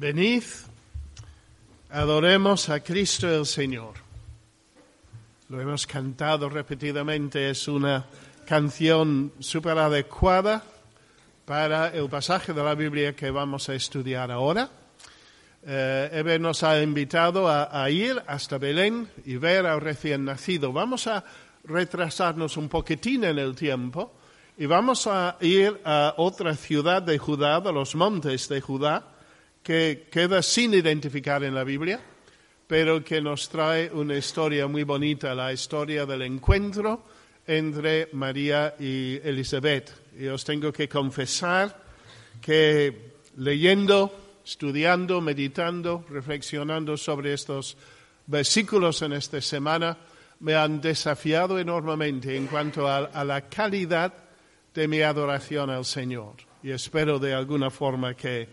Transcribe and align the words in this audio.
Venid, 0.00 0.44
adoremos 1.90 2.70
a 2.70 2.80
Cristo 2.80 3.28
el 3.28 3.44
Señor. 3.44 3.96
Lo 5.50 5.60
hemos 5.60 5.86
cantado 5.86 6.48
repetidamente, 6.48 7.50
es 7.50 7.68
una 7.68 8.06
canción 8.46 9.34
súper 9.40 9.76
adecuada 9.76 10.64
para 11.44 11.88
el 11.88 12.08
pasaje 12.08 12.54
de 12.54 12.64
la 12.64 12.74
Biblia 12.74 13.14
que 13.14 13.30
vamos 13.30 13.68
a 13.68 13.74
estudiar 13.74 14.30
ahora. 14.30 14.70
Eh, 15.66 16.38
nos 16.40 16.62
ha 16.62 16.82
invitado 16.82 17.46
a, 17.46 17.68
a, 17.70 17.90
ir 17.90 18.22
hasta 18.26 18.56
Belén 18.56 19.06
y 19.26 19.36
ver 19.36 19.66
al 19.66 19.82
recién 19.82 20.24
nacido. 20.24 20.72
Vamos 20.72 21.08
a 21.08 21.22
retrasarnos 21.64 22.56
un 22.56 22.70
poquitín 22.70 23.24
en 23.24 23.38
el 23.38 23.54
tiempo 23.54 24.14
y 24.56 24.64
vamos 24.64 25.06
a 25.06 25.36
ir 25.42 25.78
a 25.84 26.14
otra 26.16 26.56
ciudad 26.56 27.02
de 27.02 27.18
Judá, 27.18 27.60
de 27.60 27.70
los 27.70 27.94
montes 27.94 28.48
de 28.48 28.62
Judá, 28.62 29.09
que 29.62 30.08
queda 30.10 30.42
sin 30.42 30.74
identificar 30.74 31.44
en 31.44 31.54
la 31.54 31.64
Biblia, 31.64 32.00
pero 32.66 33.02
que 33.02 33.20
nos 33.20 33.48
trae 33.48 33.90
una 33.92 34.16
historia 34.16 34.66
muy 34.66 34.84
bonita, 34.84 35.34
la 35.34 35.52
historia 35.52 36.06
del 36.06 36.22
encuentro 36.22 37.04
entre 37.46 38.08
María 38.12 38.76
y 38.78 39.20
Elizabeth. 39.24 39.90
Y 40.18 40.26
os 40.28 40.44
tengo 40.44 40.72
que 40.72 40.88
confesar 40.88 41.82
que 42.40 43.12
leyendo, 43.36 44.40
estudiando, 44.44 45.20
meditando, 45.20 46.04
reflexionando 46.08 46.96
sobre 46.96 47.32
estos 47.34 47.76
versículos 48.26 49.02
en 49.02 49.14
esta 49.14 49.40
semana, 49.40 49.98
me 50.40 50.54
han 50.54 50.80
desafiado 50.80 51.58
enormemente 51.58 52.36
en 52.36 52.46
cuanto 52.46 52.88
a, 52.88 52.98
a 52.98 53.24
la 53.24 53.48
calidad 53.48 54.14
de 54.72 54.88
mi 54.88 55.02
adoración 55.02 55.70
al 55.70 55.84
Señor. 55.84 56.36
Y 56.62 56.70
espero 56.70 57.18
de 57.18 57.34
alguna 57.34 57.70
forma 57.70 58.14
que 58.14 58.48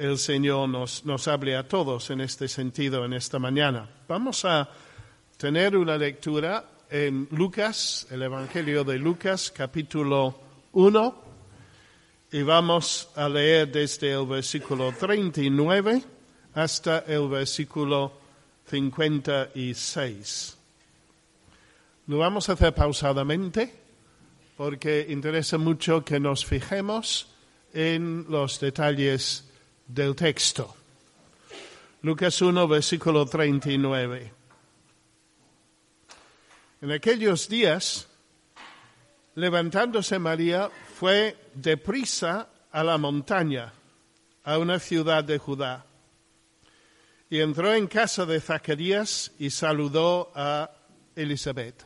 el 0.00 0.16
Señor 0.16 0.66
nos, 0.66 1.04
nos 1.04 1.28
hable 1.28 1.54
a 1.54 1.68
todos 1.68 2.08
en 2.08 2.22
este 2.22 2.48
sentido 2.48 3.04
en 3.04 3.12
esta 3.12 3.38
mañana. 3.38 3.86
Vamos 4.08 4.46
a 4.46 4.66
tener 5.36 5.76
una 5.76 5.98
lectura 5.98 6.64
en 6.88 7.28
Lucas, 7.32 8.06
el 8.10 8.22
Evangelio 8.22 8.82
de 8.82 8.96
Lucas, 8.96 9.52
capítulo 9.54 10.40
1, 10.72 11.24
y 12.32 12.42
vamos 12.42 13.10
a 13.14 13.28
leer 13.28 13.70
desde 13.70 14.12
el 14.12 14.26
versículo 14.26 14.90
39 14.98 16.02
hasta 16.54 17.00
el 17.00 17.28
versículo 17.28 18.10
56. 18.70 20.56
Lo 22.06 22.16
vamos 22.16 22.48
a 22.48 22.54
hacer 22.54 22.74
pausadamente 22.74 23.74
porque 24.56 25.04
interesa 25.10 25.58
mucho 25.58 26.02
que 26.02 26.18
nos 26.18 26.46
fijemos 26.46 27.28
en 27.74 28.24
los 28.30 28.58
detalles 28.60 29.49
del 29.92 30.14
texto. 30.14 30.74
Lucas 32.02 32.40
1, 32.40 32.68
versículo 32.68 33.26
39. 33.26 34.32
En 36.80 36.92
aquellos 36.92 37.48
días, 37.48 38.08
levantándose 39.34 40.18
María, 40.18 40.70
fue 40.94 41.36
deprisa 41.54 42.48
a 42.70 42.84
la 42.84 42.98
montaña, 42.98 43.72
a 44.44 44.58
una 44.58 44.78
ciudad 44.78 45.24
de 45.24 45.38
Judá, 45.38 45.84
y 47.28 47.40
entró 47.40 47.74
en 47.74 47.86
casa 47.86 48.24
de 48.26 48.40
Zacarías 48.40 49.32
y 49.38 49.50
saludó 49.50 50.32
a 50.34 50.70
Elizabeth. 51.16 51.84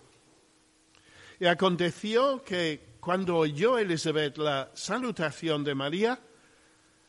Y 1.40 1.46
aconteció 1.46 2.44
que 2.44 2.96
cuando 3.00 3.36
oyó 3.36 3.78
Elizabeth 3.78 4.38
la 4.38 4.70
salutación 4.74 5.64
de 5.64 5.74
María, 5.74 6.20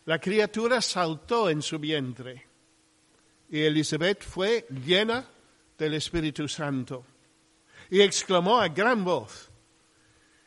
la 0.06 0.20
criatura 0.20 0.82
saltó 0.82 1.50
en 1.50 1.62
su 1.62 1.80
vientre 1.80 2.48
y 3.50 3.62
Elizabeth 3.62 4.24
fue 4.24 4.66
llena 4.86 5.28
del 5.78 5.96
Espíritu 5.96 6.48
Santo 6.48 7.06
y 7.90 8.02
exclamó 8.02 8.60
a 8.60 8.68
gran 8.68 9.04
voz 9.04 9.50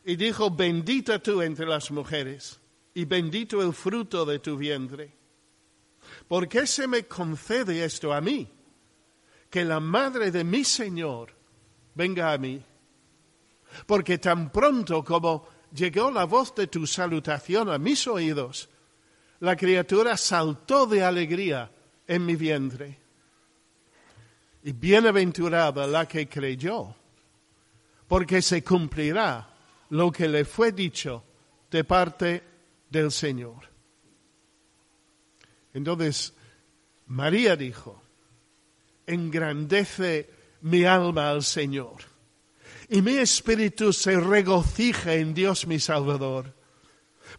y 0.04 0.16
dijo, 0.16 0.50
bendita 0.50 1.18
tú 1.18 1.42
entre 1.42 1.66
las 1.66 1.90
mujeres 1.90 2.60
y 2.94 3.04
bendito 3.04 3.62
el 3.62 3.72
fruto 3.72 4.24
de 4.24 4.38
tu 4.38 4.56
vientre. 4.56 5.12
¿Por 6.26 6.48
qué 6.48 6.66
se 6.66 6.86
me 6.86 7.04
concede 7.04 7.84
esto 7.84 8.12
a 8.12 8.20
mí? 8.20 8.48
Que 9.50 9.64
la 9.64 9.80
madre 9.80 10.30
de 10.30 10.44
mi 10.44 10.64
Señor 10.64 11.34
venga 11.94 12.32
a 12.32 12.38
mí. 12.38 12.62
Porque 13.86 14.18
tan 14.18 14.50
pronto 14.50 15.04
como 15.04 15.48
llegó 15.72 16.10
la 16.10 16.24
voz 16.24 16.54
de 16.54 16.68
tu 16.68 16.86
salutación 16.86 17.68
a 17.68 17.78
mis 17.78 18.06
oídos, 18.06 18.68
la 19.40 19.56
criatura 19.56 20.16
saltó 20.16 20.86
de 20.86 21.02
alegría 21.02 21.70
en 22.06 22.26
mi 22.26 22.36
vientre. 22.36 22.98
Y 24.62 24.72
bienaventurada 24.72 25.86
la 25.86 26.06
que 26.06 26.28
creyó, 26.28 26.94
porque 28.08 28.42
se 28.42 28.64
cumplirá 28.64 29.48
lo 29.90 30.10
que 30.10 30.28
le 30.28 30.44
fue 30.44 30.72
dicho 30.72 31.22
de 31.70 31.84
parte 31.84 32.42
del 32.90 33.12
Señor. 33.12 33.68
Entonces, 35.72 36.34
María 37.06 37.54
dijo, 37.56 38.02
engrandece 39.06 40.30
mi 40.62 40.84
alma 40.84 41.30
al 41.30 41.44
Señor, 41.44 42.02
y 42.88 43.00
mi 43.00 43.16
espíritu 43.16 43.92
se 43.92 44.18
regocija 44.18 45.14
en 45.14 45.34
Dios 45.34 45.66
mi 45.66 45.78
Salvador 45.78 46.57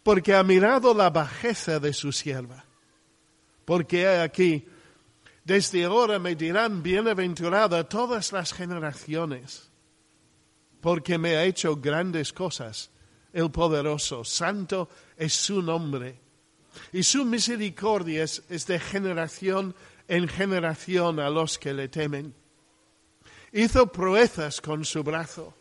porque 0.02 0.34
ha 0.34 0.42
mirado 0.42 0.94
la 0.94 1.10
bajeza 1.10 1.78
de 1.78 1.92
su 1.92 2.12
sierva. 2.12 2.64
Porque 3.64 4.08
aquí, 4.08 4.66
desde 5.44 5.84
ahora 5.84 6.18
me 6.18 6.34
dirán 6.34 6.82
bienaventurada 6.82 7.88
todas 7.88 8.32
las 8.32 8.52
generaciones, 8.52 9.70
porque 10.80 11.18
me 11.18 11.36
ha 11.36 11.44
hecho 11.44 11.76
grandes 11.76 12.32
cosas. 12.32 12.90
El 13.32 13.50
poderoso, 13.50 14.24
santo 14.24 14.88
es 15.16 15.32
su 15.34 15.62
nombre. 15.62 16.18
Y 16.92 17.02
su 17.02 17.24
misericordia 17.24 18.24
es, 18.24 18.42
es 18.48 18.66
de 18.66 18.80
generación 18.80 19.74
en 20.08 20.26
generación 20.26 21.20
a 21.20 21.30
los 21.30 21.58
que 21.58 21.72
le 21.72 21.88
temen. 21.88 22.34
Hizo 23.52 23.86
proezas 23.92 24.60
con 24.60 24.84
su 24.84 25.04
brazo 25.04 25.54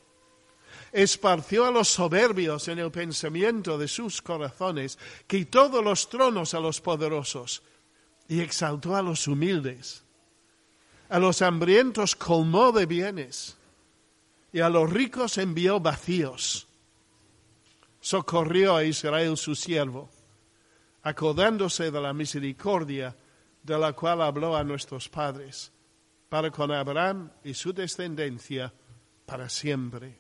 esparció 0.92 1.66
a 1.66 1.72
los 1.72 1.88
soberbios 1.88 2.68
en 2.68 2.80
el 2.80 2.92
pensamiento 2.92 3.78
de 3.78 3.88
sus 3.88 4.22
corazones, 4.22 4.98
quitó 5.28 5.70
de 5.70 5.82
los 5.82 6.10
tronos 6.10 6.54
a 6.54 6.60
los 6.60 6.82
poderosos 6.82 7.62
y 8.28 8.42
exaltó 8.42 8.96
a 8.96 9.02
los 9.02 9.28
humildes. 9.28 10.04
A 11.10 11.20
los 11.20 11.42
hambrientos 11.42 12.16
colmó 12.16 12.72
de 12.72 12.86
bienes 12.86 13.58
y 14.52 14.60
a 14.60 14.70
los 14.70 14.90
ricos 14.90 15.38
envió 15.38 15.80
vacíos. 15.80 16.68
Socorrió 18.02 18.76
a 18.76 18.84
Israel 18.84 19.36
su 19.36 19.56
siervo, 19.56 20.10
acordándose 21.04 21.92
de 21.92 22.02
la 22.02 22.14
misericordia 22.14 23.16
de 23.64 23.78
la 23.78 23.94
cual 23.94 24.22
habló 24.22 24.56
a 24.56 24.64
nuestros 24.64 25.09
padres, 25.09 25.72
para 26.30 26.52
con 26.52 26.72
Abraham 26.72 27.32
y 27.44 27.53
su 27.53 27.74
descendencia 27.74 28.72
para 29.26 29.50
siempre 29.50 30.19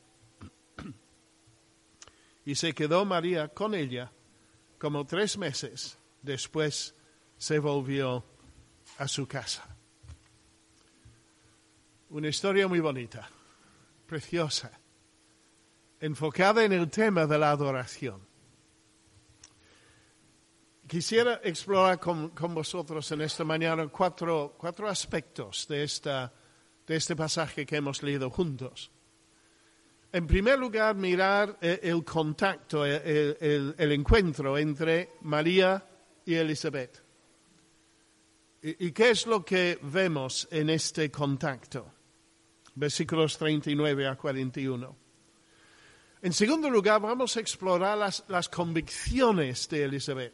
y 2.45 2.55
se 2.55 2.73
quedó 2.73 3.05
María 3.05 3.49
con 3.49 3.75
ella 3.75 4.11
como 4.77 5.05
tres 5.05 5.37
meses. 5.37 5.97
Después 6.21 6.95
se 7.37 7.59
volvió 7.59 8.25
a 8.97 9.07
su 9.07 9.27
casa. 9.27 9.75
Una 12.09 12.27
historia 12.27 12.67
muy 12.67 12.79
bonita, 12.79 13.29
preciosa, 14.07 14.71
enfocada 15.99 16.63
en 16.63 16.73
el 16.73 16.89
tema 16.89 17.25
de 17.27 17.37
la 17.37 17.51
adoración. 17.51 18.27
Quisiera 20.87 21.39
explorar 21.43 21.99
con, 21.99 22.33
vosotros 22.33 23.11
en 23.11 23.21
esta 23.21 23.43
mañana 23.43 23.87
cuatro, 23.89 24.55
cuatro 24.57 24.89
aspectos 24.89 25.67
de, 25.67 25.83
esta, 25.83 26.33
de 26.87 26.95
este 26.95 27.15
pasaje 27.15 27.63
que 27.63 27.75
hemos 27.75 28.01
leído 28.01 28.31
juntos. 28.31 28.91
En 30.11 30.25
primer 30.25 30.57
lugar, 30.57 30.95
mirar 30.95 31.59
eh, 31.61 31.81
el 31.83 32.03
contacto, 32.03 32.83
eh, 32.83 33.37
el, 33.39 33.91
encuentro 33.91 34.57
entre 34.57 35.11
María 35.21 35.85
y 36.25 36.33
Elizabeth. 36.33 37.03
¿Y, 38.61 38.91
qué 38.91 39.11
es 39.11 39.27
lo 39.27 39.45
que 39.45 39.77
vemos 39.83 40.47
en 40.51 40.71
este 40.71 41.11
contacto? 41.11 41.93
Versículos 42.73 43.37
39 43.37 44.07
a 44.07 44.15
41. 44.15 44.97
En 46.23 46.33
segundo 46.33 46.69
lugar, 46.69 46.99
vamos 46.99 47.37
a 47.37 47.39
explorar 47.39 47.97
las, 48.27 48.49
convicciones 48.49 49.69
de 49.69 49.83
Elizabeth. 49.83 50.33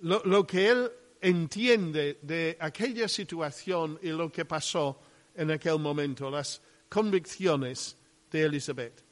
Lo, 0.00 0.46
que 0.46 0.68
él 0.68 0.90
entiende 1.20 2.18
de 2.20 2.58
aquella 2.60 3.06
situación 3.06 3.98
y 4.02 4.08
lo 4.08 4.30
que 4.30 4.44
pasó 4.44 5.00
en 5.36 5.52
aquel 5.52 5.78
momento, 5.78 6.30
las 6.30 6.60
convicciones 6.88 7.96
de 8.30 8.42
Elizabeth. 8.42 9.04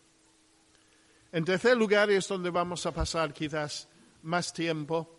En 1.30 1.44
tercer 1.44 1.76
lugar, 1.76 2.10
es 2.10 2.26
donde 2.26 2.50
vamos 2.50 2.86
a 2.86 2.92
pasar 2.92 3.32
quizás 3.32 3.88
más 4.22 4.52
tiempo, 4.52 5.18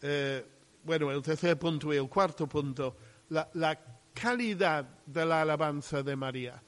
eh, 0.00 0.44
bueno, 0.84 1.10
el 1.10 1.22
tercer 1.22 1.58
punto 1.58 1.92
y 1.92 1.96
el 1.96 2.08
cuarto 2.08 2.46
punto, 2.46 2.96
la, 3.30 3.78
calidad 4.14 4.84
de 5.06 5.24
la 5.24 5.40
alabanza 5.40 6.02
de 6.02 6.14
María, 6.14 6.62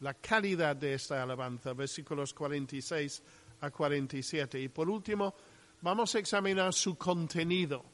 la 0.00 0.14
calidad 0.14 0.74
de 0.74 0.94
esta 0.94 1.22
alabanza, 1.22 1.72
versículos 1.72 2.34
46 2.34 3.22
a 3.60 3.70
47. 3.70 4.60
Y 4.60 4.68
por 4.68 4.90
último, 4.90 5.34
vamos 5.80 6.14
a 6.14 6.18
examinar 6.18 6.74
su 6.74 6.98
contenido, 6.98 7.84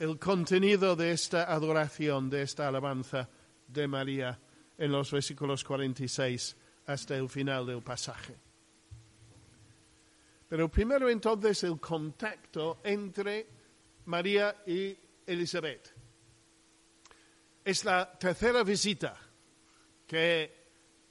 el 0.00 0.18
contenido 0.18 0.96
de 0.96 1.12
esta 1.12 1.44
adoración, 1.44 2.28
de 2.28 2.42
esta 2.42 2.66
alabanza 2.66 3.28
de 3.68 3.86
María 3.86 4.38
en 4.76 4.90
los 4.90 5.12
versículos 5.12 5.62
46 5.62 6.56
hasta 6.86 7.16
el 7.16 7.28
final 7.28 7.66
del 7.66 7.82
pasaje. 7.82 8.36
Pero 10.48 10.70
primero 10.70 11.10
entonces 11.10 11.64
el 11.64 11.80
contacto 11.80 12.80
entre 12.84 13.46
María 14.06 14.62
y 14.66 14.96
Elizabeth. 15.26 15.92
Es 17.64 17.84
la 17.84 18.16
tercera 18.16 18.62
visita 18.62 19.16
que 20.06 20.54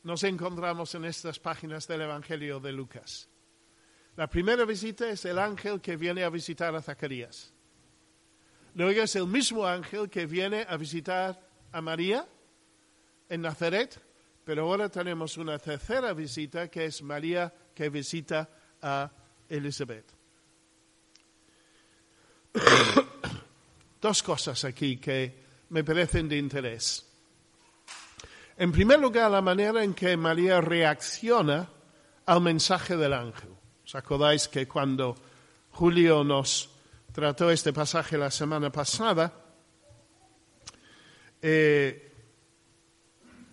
nos 0.04 0.24
encontramos 0.24 0.95
en 0.95 1.06
estas 1.06 1.39
páginas 1.39 1.88
del 1.88 2.01
Evangelio 2.01 2.60
de 2.60 2.72
Lucas. 2.72 3.27
La 4.16 4.27
primera 4.27 4.63
visita 4.63 5.10
es 5.10 5.25
el 5.25 5.38
ángel 5.38 5.81
que 5.81 5.98
viene 5.98 6.24
a 6.24 6.30
visitar 6.30 6.74
a 6.74 6.81
Zacarías. 6.81 7.51
Luego 8.75 9.01
es 9.01 9.16
el 9.18 9.27
mismo 9.27 9.66
ángel 9.66 10.10
que 10.10 10.25
viene 10.25 10.66
a 10.69 10.77
visitar 10.77 11.42
a 11.72 11.81
María 11.81 12.25
en 13.27 13.42
Nazaret, 13.42 14.01
pero 14.46 14.64
ahora 14.64 14.88
tenemos 14.90 15.38
una 15.38 15.58
tercera 15.58 16.14
visita 16.14 16.70
que 16.70 16.86
es 16.86 17.02
María 17.02 17.52
que 17.74 17.90
visita 17.90 18.48
a 18.82 19.12
Elizabeth. 19.50 20.06
Dos 24.02 24.22
cosas 24.22 24.64
aquí 24.64 24.98
que 24.98 25.44
me 25.70 25.84
parecen 25.84 26.30
de 26.30 26.38
interés. 26.38 27.04
En 28.58 28.72
primer 28.72 29.00
lugar, 29.00 29.32
la 29.32 29.42
manera 29.42 29.84
en 29.84 29.96
que 29.96 30.16
María 30.16 30.62
reacciona 30.62 31.68
al 32.28 32.42
mensaje 32.42 32.96
del 32.96 33.14
ángel. 33.14 33.50
¿Os 33.84 34.48
que 34.48 34.68
cuando 34.68 35.16
Julio 35.72 36.24
nos 36.24 36.70
trató 37.12 37.50
este 37.50 37.74
pasaje 37.74 38.18
la 38.18 38.30
semana 38.30 38.72
pasada, 38.72 39.34
eh, 41.42 42.05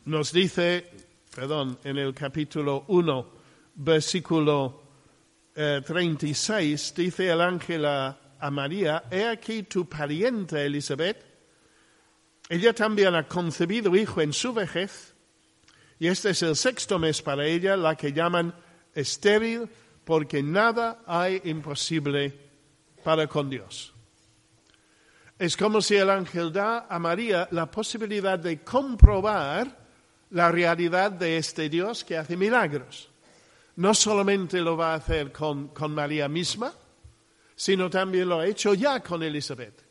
nos 0.04 0.32
dice, 0.32 0.90
perdón, 1.34 1.78
en 1.84 1.98
el 1.98 2.14
capítulo 2.14 2.84
1, 2.88 3.30
versículo 3.74 4.82
36, 5.54 6.90
eh, 6.96 7.02
dice 7.02 7.30
el 7.30 7.40
ángel 7.40 7.84
a, 7.84 8.18
a 8.38 8.50
María, 8.50 9.04
he 9.10 9.26
aquí 9.26 9.62
tu 9.64 9.88
pariente 9.88 10.64
Elizabeth, 10.64 11.24
ella 12.48 12.74
también 12.74 13.14
ha 13.14 13.26
concebido 13.28 13.94
hijo 13.94 14.20
en 14.20 14.32
su 14.32 14.52
vejez, 14.52 15.14
y 15.98 16.08
este 16.08 16.30
es 16.30 16.42
el 16.42 16.56
sexto 16.56 16.98
mes 16.98 17.22
para 17.22 17.46
ella, 17.46 17.76
la 17.76 17.94
que 17.94 18.12
llaman 18.12 18.52
estéril, 18.94 19.68
porque 20.04 20.42
nada 20.42 21.02
hay 21.06 21.40
imposible 21.44 22.36
para 23.04 23.28
con 23.28 23.48
Dios. 23.48 23.92
Es 25.38 25.56
como 25.56 25.80
si 25.80 25.96
el 25.96 26.10
ángel 26.10 26.52
da 26.52 26.86
a 26.88 26.98
María 26.98 27.48
la 27.52 27.70
posibilidad 27.70 28.38
de 28.38 28.62
comprobar 28.62 29.81
la 30.32 30.50
realidad 30.50 31.12
de 31.12 31.36
este 31.36 31.68
Dios 31.68 32.04
que 32.04 32.16
hace 32.16 32.36
milagros. 32.36 33.10
No 33.76 33.94
solamente 33.94 34.60
lo 34.60 34.76
va 34.76 34.92
a 34.92 34.96
hacer 34.96 35.30
con, 35.30 35.72
María 35.90 36.28
misma, 36.28 36.72
sino 37.54 37.88
también 37.90 38.28
lo 38.28 38.40
ha 38.40 38.46
hecho 38.46 38.74
ya 38.74 39.00
con 39.00 39.22
Elizabeth. 39.22 39.82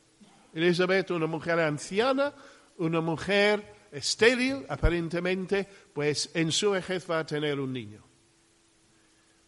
Elizabeth, 0.53 1.11
una 1.11 1.27
mujer 1.27 1.59
anciana, 1.59 2.33
una 2.77 3.01
mujer 3.01 3.87
estéril, 3.91 4.65
aparentemente, 4.67 5.67
pues 5.93 6.31
en 6.33 6.51
su 6.51 6.71
vejez 6.71 7.09
va 7.09 7.19
a 7.19 7.25
tener 7.25 7.59
un 7.59 7.71
niño. 7.71 8.03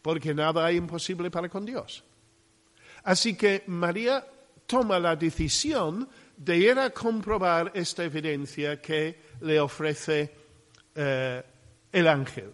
Porque 0.01 0.33
nada 0.33 0.65
hay 0.65 0.77
imposible 0.77 1.31
para 1.31 1.49
con 1.49 1.65
Dios. 1.65 2.03
Así 3.03 3.35
que 3.35 3.63
María 3.67 4.25
toma 4.67 4.99
la 4.99 5.15
decisión 5.15 6.07
de 6.37 6.57
ir 6.57 6.77
a 6.77 6.91
comprobar 6.91 7.71
esta 7.73 8.03
evidencia 8.03 8.79
que 8.81 9.33
le 9.41 9.59
ofrece 9.59 10.42
eh, 10.95 11.43
el 11.91 12.07
ángel. 12.07 12.51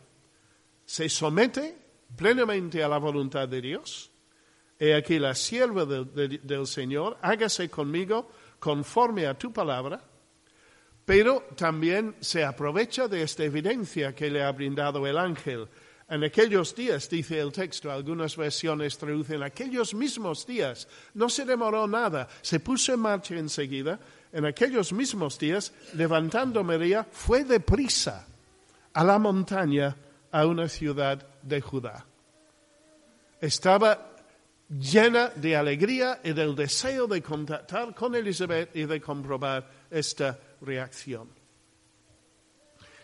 Se 0.85 1.09
somete 1.09 1.77
plenamente 2.15 2.83
a 2.83 2.87
la 2.87 2.97
voluntad 2.97 3.47
de 3.47 3.61
Dios. 3.61 4.11
He 4.77 4.95
aquí 4.95 5.19
la 5.19 5.35
sierva 5.35 5.85
del 5.85 6.67
Señor, 6.67 7.17
hágase 7.21 7.69
conmigo 7.69 8.31
conforme 8.59 9.27
a 9.27 9.37
tu 9.37 9.51
palabra, 9.51 10.01
pero 11.03 11.47
también 11.55 12.15
se 12.19 12.45
aprovecha 12.45 13.07
de 13.07 13.23
esta 13.23 13.43
evidencia 13.43 14.15
que 14.15 14.29
le 14.29 14.41
ha 14.41 14.51
brindado 14.51 15.05
el 15.05 15.17
ángel. 15.17 15.67
En 16.07 16.23
aquellos 16.23 16.73
días, 16.73 17.09
dice 17.09 17.39
el 17.39 17.51
texto, 17.51 17.91
algunas 17.91 18.35
versiones 18.35 18.97
traducen, 18.97 19.43
aquellos 19.43 19.93
mismos 19.93 20.47
días, 20.47 20.87
no 21.13 21.29
se 21.29 21.45
demoró 21.45 21.85
nada, 21.85 22.27
se 22.41 22.59
puso 22.59 22.93
en 22.93 23.01
marcha 23.01 23.35
enseguida, 23.35 23.99
en 24.31 24.45
aquellos 24.45 24.93
mismos 24.93 25.39
días, 25.39 25.73
levantando 25.93 26.63
María, 26.63 27.07
fue 27.11 27.43
deprisa 27.43 28.27
a 28.93 29.03
la 29.03 29.17
montaña, 29.17 29.95
a 30.31 30.45
una 30.45 30.69
ciudad 30.69 31.25
de 31.41 31.61
Judá. 31.61 32.05
Estaba 33.41 34.09
llena 34.69 35.29
de 35.29 35.55
alegría 35.55 36.19
y 36.23 36.33
del 36.33 36.55
deseo 36.55 37.07
de 37.07 37.21
contactar 37.21 37.95
con 37.95 38.13
Elizabeth 38.15 38.75
y 38.75 38.85
de 38.85 39.01
comprobar 39.01 39.67
esta 39.89 40.37
reacción. 40.61 41.29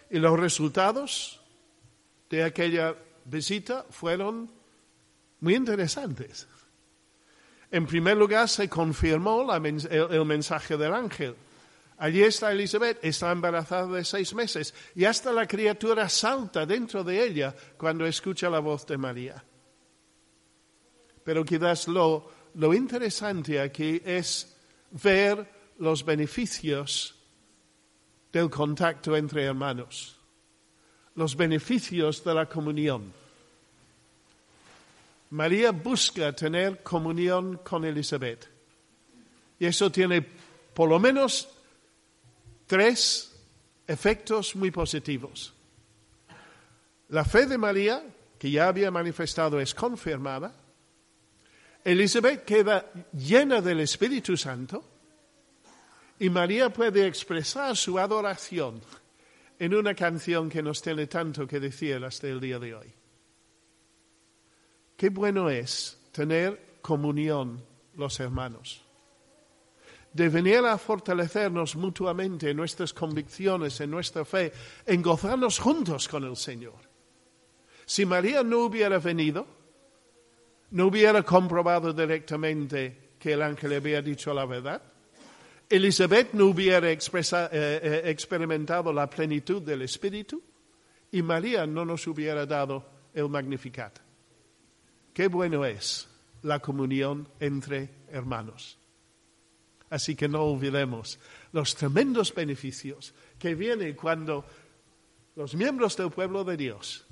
Y 0.10 0.20
los 0.20 0.40
resultados 0.40 1.42
de 2.30 2.44
aquella 2.44 2.96
visita 3.26 3.86
fueron 3.90 4.52
muy 5.40 5.56
interesantes. 5.56 6.48
En 7.76 7.86
primer 7.86 8.16
lugar, 8.16 8.48
se 8.48 8.70
confirmó 8.70 9.54
el 9.54 10.26
mensaje 10.26 10.78
del 10.78 10.94
ángel. 10.94 11.36
Allí 11.98 12.24
está 12.24 12.54
Elizabeth, 12.54 13.04
está 13.04 13.34
embarazada 13.34 13.88
de 13.88 14.06
seis 14.06 14.34
meses 14.34 14.74
y 14.96 15.04
hasta 15.04 15.34
la 15.34 15.46
criatura 15.46 16.08
salta 16.08 16.66
dentro 16.66 17.04
de 17.04 17.22
ella 17.22 17.54
cuando 17.76 18.06
escucha 18.06 18.50
la 18.50 18.60
voz 18.60 18.88
de 18.88 18.98
María. 18.98 19.44
Pero 21.26 21.44
quizás 21.44 21.90
lo, 21.90 22.32
lo 22.54 22.74
interesante 22.74 23.60
aquí 23.60 24.02
es 24.06 24.56
ver 24.92 25.46
los 25.80 26.06
beneficios 26.06 27.14
del 28.32 28.50
contacto 28.50 29.18
entre 29.18 29.44
hermanos, 29.44 30.18
los 31.16 31.36
beneficios 31.36 32.24
de 32.24 32.36
la 32.36 32.46
comunión. 32.48 33.25
María 35.32 35.72
busca 35.72 36.34
tener 36.34 36.84
comunión 36.84 37.58
con 37.58 37.84
Elizabeth 37.84 38.48
y 39.60 39.66
eso 39.66 39.92
tiene 39.92 40.22
por 40.74 40.90
lo 40.90 41.00
menos 41.00 41.48
tres 42.68 43.32
efectos 43.88 44.56
muy 44.56 44.72
positivos. 44.72 45.54
La 47.10 47.24
fe 47.24 47.46
de 47.46 47.58
María, 47.58 48.04
que 48.38 48.52
ya 48.52 48.68
había 48.68 48.92
manifestado, 48.92 49.60
es 49.60 49.74
confirmada. 49.74 50.54
Elizabeth 51.84 52.44
queda 52.44 52.92
llena 53.14 53.62
del 53.62 53.82
Espíritu 53.82 54.36
Santo 54.36 54.84
y 56.20 56.30
María 56.30 56.72
puede 56.72 57.06
expresar 57.06 57.78
su 57.78 58.00
adoración 58.00 58.82
en 59.60 59.76
una 59.76 59.94
canción 59.94 60.50
que 60.50 60.64
nos 60.64 60.82
tiene 60.82 61.08
tanto 61.08 61.48
que 61.48 61.60
decir 61.60 62.04
hasta 62.04 62.28
el 62.28 62.40
día 62.40 62.60
de 62.60 62.76
hoy. 62.76 62.94
Qué 64.98 65.10
bueno 65.10 65.50
es 65.50 66.00
tener 66.12 66.78
comunión 66.82 67.62
los 67.96 68.20
hermanos 68.20 68.86
de 70.16 70.30
venir 70.30 70.60
a 70.60 70.78
fortalecernos 70.78 71.76
mutuamente 71.76 72.50
en 72.50 72.56
nuestras 72.56 72.94
convicciones, 72.94 73.82
en 73.82 73.92
nuestra 73.92 74.24
fe, 74.24 74.54
en 74.86 75.02
gozarnos 75.02 75.60
juntos 75.60 76.08
con 76.08 76.24
el 76.24 76.38
Señor. 76.38 76.80
Si 77.86 78.06
María 78.06 78.42
no 78.42 78.60
hubiera 78.60 78.98
venido, 79.00 79.46
no 80.72 80.88
hubiera 80.88 81.22
comprobado 81.22 81.92
directamente 81.92 83.16
que 83.20 83.34
el 83.34 83.42
ángel 83.42 83.74
había 83.74 84.02
dicho 84.02 84.34
la 84.34 84.46
verdad, 84.46 84.82
Elizabeth 85.70 86.32
no 86.32 86.46
hubiera 86.46 86.90
eh, 86.90 86.98
eh, 87.52 88.02
experimentado 88.06 88.94
la 88.94 89.10
plenitud 89.10 89.62
del 89.64 89.82
Espíritu 89.82 90.42
y 91.12 91.22
María 91.22 91.68
no 91.68 91.84
nos 91.84 92.08
hubiera 92.08 92.46
dado 92.46 92.86
el 93.14 93.28
Magnificat. 93.28 94.05
Qué 95.16 95.30
bueno 95.30 95.64
es 95.64 96.10
la 96.42 96.60
comunión 96.60 97.30
entre 97.40 97.90
hermanos. 98.10 98.78
Así 99.90 100.14
que 100.14 100.28
no 100.28 100.44
olvidemos 100.44 101.18
los 101.54 101.74
tremendos 101.74 102.36
beneficios 102.36 103.14
que 103.40 103.56
vienen 103.56 103.96
cuando 103.96 104.46
los 105.38 105.56
miembros 105.56 105.96
del 105.96 106.12
pueblo 106.12 106.44
de 106.44 106.58
Dios 106.58 107.06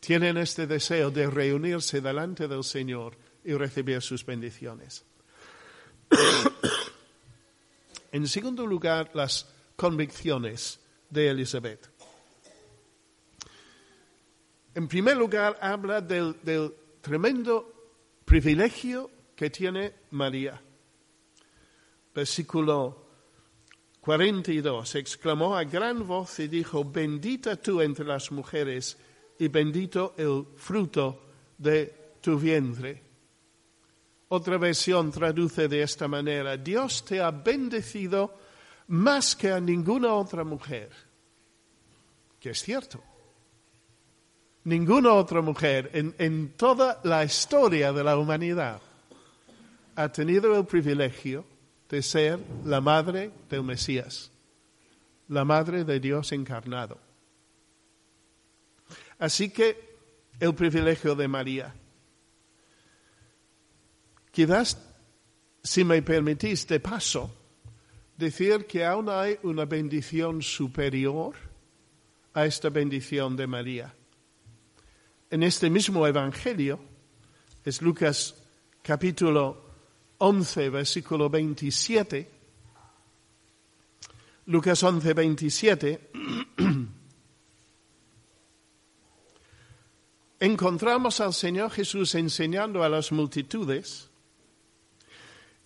tienen 0.00 0.36
este 0.36 0.66
deseo 0.66 1.12
de 1.12 1.30
reunirse 1.30 2.00
delante 2.00 2.48
del 2.48 2.64
Señor 2.64 3.16
y 3.44 3.52
recibir 3.52 4.02
sus 4.02 4.26
bendiciones. 4.26 5.04
en 8.10 8.26
segundo 8.26 8.66
lugar, 8.66 9.12
las 9.14 9.46
convicciones 9.76 10.80
de 11.08 11.28
Elizabeth. 11.28 11.88
En 14.74 14.88
primer 14.88 15.16
lugar, 15.16 15.56
habla 15.60 16.00
del, 16.00 16.34
del 16.42 16.74
tremendo 17.00 17.90
privilegio 18.24 19.10
que 19.34 19.50
tiene 19.50 19.94
María. 20.10 20.60
Versículo 22.14 23.06
42, 24.00 24.94
exclamó 24.96 25.56
a 25.56 25.64
gran 25.64 26.06
voz 26.06 26.38
y 26.40 26.48
dijo, 26.48 26.84
bendita 26.84 27.56
tú 27.56 27.80
entre 27.80 28.04
las 28.04 28.32
mujeres 28.32 28.96
y 29.38 29.48
bendito 29.48 30.14
el 30.16 30.46
fruto 30.56 31.22
de 31.56 32.14
tu 32.20 32.38
vientre. 32.38 33.02
Otra 34.28 34.58
versión 34.58 35.10
traduce 35.10 35.68
de 35.68 35.82
esta 35.82 36.08
manera, 36.08 36.56
Dios 36.56 37.04
te 37.04 37.20
ha 37.20 37.30
bendecido 37.30 38.34
más 38.88 39.36
que 39.36 39.50
a 39.50 39.60
ninguna 39.60 40.14
otra 40.14 40.44
mujer, 40.44 40.90
que 42.40 42.50
es 42.50 42.62
cierto. 42.62 43.02
Ninguna 44.68 45.14
otra 45.14 45.40
mujer 45.40 45.88
en, 45.94 46.14
en 46.18 46.50
toda 46.50 47.00
la 47.02 47.24
historia 47.24 47.90
de 47.90 48.04
la 48.04 48.18
humanidad 48.18 48.82
ha 49.96 50.12
tenido 50.12 50.54
el 50.54 50.66
privilegio 50.66 51.46
de 51.88 52.02
ser 52.02 52.38
la 52.66 52.78
madre 52.78 53.30
del 53.48 53.62
Mesías, 53.62 54.30
la 55.28 55.42
madre 55.46 55.84
de 55.84 55.98
Dios 55.98 56.32
encarnado. 56.32 56.98
Así 59.18 59.48
que 59.48 59.96
el 60.38 60.54
privilegio 60.54 61.14
de 61.14 61.28
María. 61.28 61.74
Quizás, 64.30 64.76
si 65.62 65.82
me 65.82 66.02
permitís 66.02 66.66
de 66.66 66.78
paso, 66.78 67.34
decir 68.18 68.66
que 68.66 68.84
aún 68.84 69.08
hay 69.08 69.38
una 69.44 69.64
bendición 69.64 70.42
superior 70.42 71.34
a 72.34 72.44
esta 72.44 72.68
bendición 72.68 73.34
de 73.34 73.46
María. 73.46 73.94
En 75.30 75.42
este 75.42 75.68
mismo 75.68 76.06
Evangelio, 76.06 76.80
es 77.62 77.82
Lucas 77.82 78.34
capítulo 78.82 79.62
11, 80.16 80.70
versículo 80.70 81.28
27, 81.28 82.30
Lucas 84.46 84.82
11, 84.82 85.12
27, 85.12 86.10
encontramos 90.40 91.20
al 91.20 91.34
Señor 91.34 91.72
Jesús 91.72 92.14
enseñando 92.14 92.82
a 92.82 92.88
las 92.88 93.12
multitudes 93.12 94.08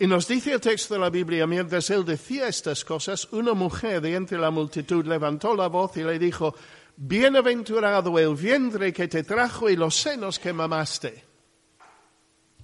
y 0.02 0.08
nos 0.08 0.26
dice 0.26 0.54
el 0.54 0.60
texto 0.60 0.94
de 0.94 1.00
la 1.00 1.10
Biblia, 1.10 1.46
mientras 1.46 1.88
él 1.90 2.04
decía 2.04 2.48
estas 2.48 2.84
cosas, 2.84 3.28
una 3.32 3.54
mujer 3.54 4.00
de 4.00 4.16
entre 4.16 4.36
la 4.36 4.50
multitud 4.50 5.06
levantó 5.06 5.54
la 5.54 5.68
voz 5.68 5.96
y 5.96 6.02
le 6.02 6.18
dijo, 6.18 6.56
Bienaventurado 6.96 8.18
el 8.18 8.34
vientre 8.34 8.92
que 8.92 9.08
te 9.08 9.24
trajo 9.24 9.68
y 9.68 9.76
los 9.76 9.94
senos 9.94 10.38
que 10.38 10.52
mamaste. 10.52 11.24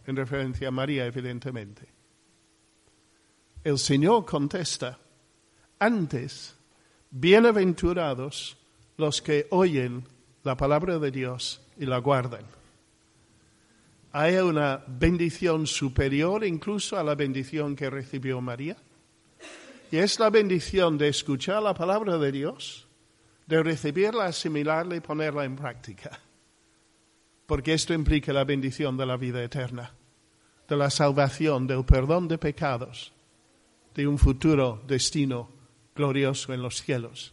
En 0.07 0.17
referencia 0.17 0.69
a 0.69 0.71
María, 0.71 1.07
evidentemente. 1.07 1.89
El 3.65 3.79
Señor 3.79 4.25
contesta, 4.25 4.99
antes, 5.79 6.57
bienaventurados 7.11 8.57
los 8.97 9.21
que 9.21 9.47
oyen 9.51 10.05
la 10.43 10.57
palabra 10.57 10.99
de 10.99 11.11
Dios 11.11 11.61
y 11.77 11.87
la 11.87 11.99
guardan. 11.99 12.45
¿Hay 14.13 14.37
una 14.37 14.83
bendición 14.87 15.67
superior 15.67 16.45
incluso 16.45 16.99
a 16.99 17.05
la 17.05 17.15
bendición 17.15 17.77
que 17.77 17.91
recibió 17.91 18.41
María? 18.41 18.77
Y 19.91 19.99
es 19.99 20.19
la 20.19 20.31
bendición 20.31 20.99
de 20.99 21.09
escuchar 21.09 21.63
la 21.63 21.75
palabra 21.75 22.19
de 22.19 22.33
Dios, 22.33 22.88
de 23.49 23.63
recibirla, 23.63 24.27
asimilarla 24.27 24.97
y 24.97 25.01
ponerla 25.01 25.45
en 25.45 25.57
práctica. 25.57 26.21
Porque 27.47 27.73
esto 27.73 27.95
implica 27.95 28.33
la 28.33 28.45
bendición 28.45 28.99
de 28.99 29.07
la 29.07 29.17
vida 29.17 29.43
eterna, 29.43 29.95
de 30.69 30.77
la 30.77 30.91
salvación, 30.91 31.67
del 31.67 31.85
perdón 31.85 32.29
de 32.29 32.37
pecados, 32.37 33.11
de 33.95 34.07
un 34.07 34.19
futuro 34.19 34.83
destino 34.87 35.49
glorioso 35.97 36.53
en 36.53 36.61
los 36.61 36.83
cielos, 36.83 37.33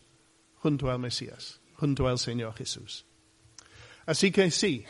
junto 0.55 0.89
al 0.89 0.99
Mesías, 0.99 1.59
junto 1.73 2.07
al 2.07 2.17
Señor 2.17 2.53
Jesús. 2.55 3.05
Así 4.05 4.31
que 4.31 4.49
sí, 4.51 4.85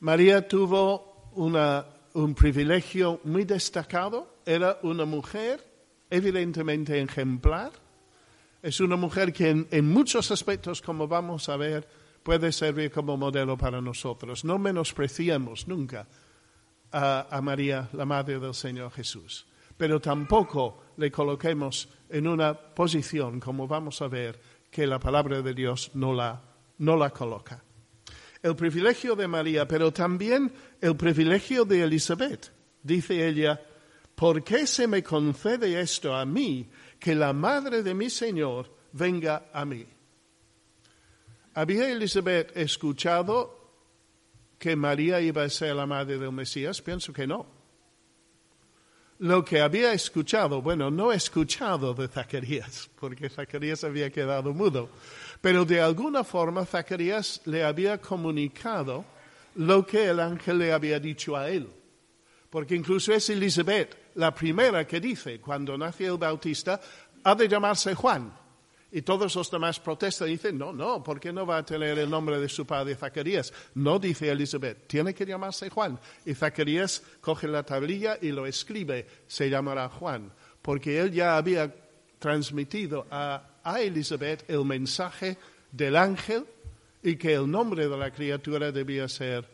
María 0.00 0.48
tuvo 0.48 1.30
un 1.34 2.34
privilegio 2.34 3.20
muy 3.24 3.44
destacado, 3.44 4.38
era 4.46 4.78
una 4.82 5.04
mujer 5.04 5.62
evidentemente 6.08 6.98
ejemplar, 6.98 7.72
es 8.66 8.80
una 8.80 8.96
mujer 8.96 9.32
que 9.32 9.66
en, 9.70 9.88
muchos 9.88 10.30
aspectos, 10.30 10.82
como 10.82 11.06
vamos 11.06 11.48
a 11.48 11.56
ver, 11.56 11.86
puede 12.22 12.50
servir 12.50 12.90
como 12.90 13.16
modelo 13.16 13.56
para 13.56 13.80
nosotros. 13.80 14.44
No 14.44 14.58
menospreciemos 14.58 15.68
nunca 15.68 16.08
a, 16.90 17.28
a, 17.30 17.40
María, 17.40 17.88
la 17.92 18.04
Madre 18.04 18.40
del 18.40 18.54
Señor 18.54 18.90
Jesús, 18.90 19.46
pero 19.76 20.00
tampoco 20.00 20.82
le 20.96 21.12
coloquemos 21.12 21.88
en 22.08 22.26
una 22.26 22.54
posición, 22.54 23.38
como 23.38 23.68
vamos 23.68 24.02
a 24.02 24.08
ver, 24.08 24.40
que 24.70 24.86
la 24.86 24.98
palabra 24.98 25.42
de 25.42 25.54
Dios 25.54 25.92
no 25.94 26.12
la, 26.12 26.42
no 26.78 26.96
la 26.96 27.10
coloca 27.10 27.62
el 28.42 28.54
privilegio 28.54 29.16
de 29.16 29.26
María, 29.26 29.66
pero 29.66 29.92
también 29.92 30.52
el 30.80 30.96
privilegio 30.96 31.64
de 31.64 31.82
Elizabeth. 31.82 32.52
Dice 32.82 33.26
ella, 33.26 33.60
¿por 34.14 34.44
qué 34.44 34.66
se 34.66 34.86
me 34.86 35.02
concede 35.02 35.80
esto 35.80 36.14
a 36.14 36.24
mí, 36.24 36.68
que 36.98 37.14
la 37.14 37.32
madre 37.32 37.82
de 37.82 37.94
mi 37.94 38.10
Señor 38.10 38.70
venga 38.92 39.50
a 39.52 39.64
mí? 39.64 39.86
¿Había 41.54 41.88
Elizabeth 41.90 42.56
escuchado 42.56 43.56
que 44.58 44.76
María 44.76 45.20
iba 45.20 45.42
a 45.42 45.48
ser 45.48 45.74
la 45.74 45.86
madre 45.86 46.18
del 46.18 46.32
Mesías? 46.32 46.82
Pienso 46.82 47.12
que 47.12 47.26
no. 47.26 47.46
Lo 49.18 49.42
que 49.42 49.62
había 49.62 49.94
escuchado, 49.94 50.60
bueno, 50.60 50.90
no 50.90 51.10
escuchado 51.10 51.94
de 51.94 52.08
Zacarías, 52.08 52.90
porque 53.00 53.30
Zacarías 53.30 53.82
había 53.84 54.10
quedado 54.10 54.52
mudo, 54.52 54.90
pero 55.40 55.64
de 55.64 55.80
alguna 55.80 56.22
forma 56.22 56.66
Zacarías 56.66 57.40
le 57.46 57.64
había 57.64 57.98
comunicado 57.98 59.06
lo 59.54 59.86
que 59.86 60.08
el 60.10 60.20
ángel 60.20 60.58
le 60.58 60.72
había 60.72 61.00
dicho 61.00 61.34
a 61.34 61.48
él. 61.48 61.68
Porque 62.50 62.74
incluso 62.74 63.14
es 63.14 63.30
Elizabeth 63.30 63.96
la 64.16 64.34
primera 64.34 64.86
que 64.86 65.00
dice, 65.00 65.40
cuando 65.40 65.78
nace 65.78 66.06
el 66.06 66.18
Bautista, 66.18 66.80
ha 67.24 67.34
de 67.34 67.48
llamarse 67.48 67.94
Juan. 67.94 68.32
Y 68.92 69.02
todos 69.02 69.34
los 69.34 69.50
demás 69.50 69.80
protestan 69.80 70.28
y 70.28 70.32
dicen, 70.32 70.56
no, 70.56 70.72
no, 70.72 71.02
¿por 71.02 71.18
qué 71.18 71.32
no 71.32 71.44
va 71.44 71.58
a 71.58 71.64
tener 71.64 71.98
el 71.98 72.08
nombre 72.08 72.38
de 72.38 72.48
su 72.48 72.66
padre 72.66 72.94
Zacarías? 72.94 73.52
No 73.74 73.98
dice 73.98 74.30
Elizabeth, 74.30 74.86
tiene 74.86 75.12
que 75.12 75.26
llamarse 75.26 75.70
Juan. 75.70 75.98
Y 76.24 76.34
Zacarías 76.34 77.02
coge 77.20 77.48
la 77.48 77.62
tablilla 77.62 78.18
y 78.20 78.30
lo 78.30 78.46
escribe, 78.46 79.06
se 79.26 79.50
llamará 79.50 79.88
Juan, 79.88 80.32
porque 80.62 81.00
él 81.00 81.12
ya 81.12 81.36
había 81.36 81.74
transmitido 82.18 83.06
a 83.10 83.56
a 83.66 83.80
Elizabeth 83.80 84.48
el 84.48 84.64
mensaje 84.64 85.36
del 85.72 85.96
ángel 85.96 86.46
y 87.02 87.16
que 87.16 87.34
el 87.34 87.50
nombre 87.50 87.88
de 87.88 87.96
la 87.96 88.12
criatura 88.12 88.70
debía 88.70 89.08
ser 89.08 89.44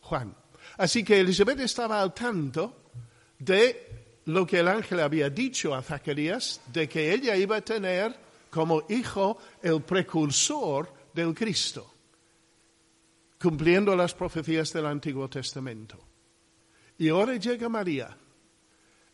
Juan. 0.00 0.34
Así 0.78 1.02
que 1.02 1.18
Elizabeth 1.18 1.58
estaba 1.58 2.00
al 2.00 2.14
tanto 2.14 2.90
de 3.38 4.05
lo 4.26 4.46
que 4.46 4.60
el 4.60 4.68
ángel 4.68 5.00
había 5.00 5.30
dicho 5.30 5.74
a 5.74 5.82
Zacarías, 5.82 6.60
de 6.72 6.88
que 6.88 7.12
ella 7.12 7.36
iba 7.36 7.56
a 7.56 7.60
tener 7.60 8.14
como 8.50 8.84
hijo 8.88 9.38
el 9.62 9.82
precursor 9.82 10.92
del 11.12 11.34
Cristo, 11.34 11.94
cumpliendo 13.40 13.94
las 13.94 14.14
profecías 14.14 14.72
del 14.72 14.86
Antiguo 14.86 15.28
Testamento. 15.28 15.98
Y 16.98 17.08
ahora 17.08 17.36
llega 17.36 17.68
María, 17.68 18.16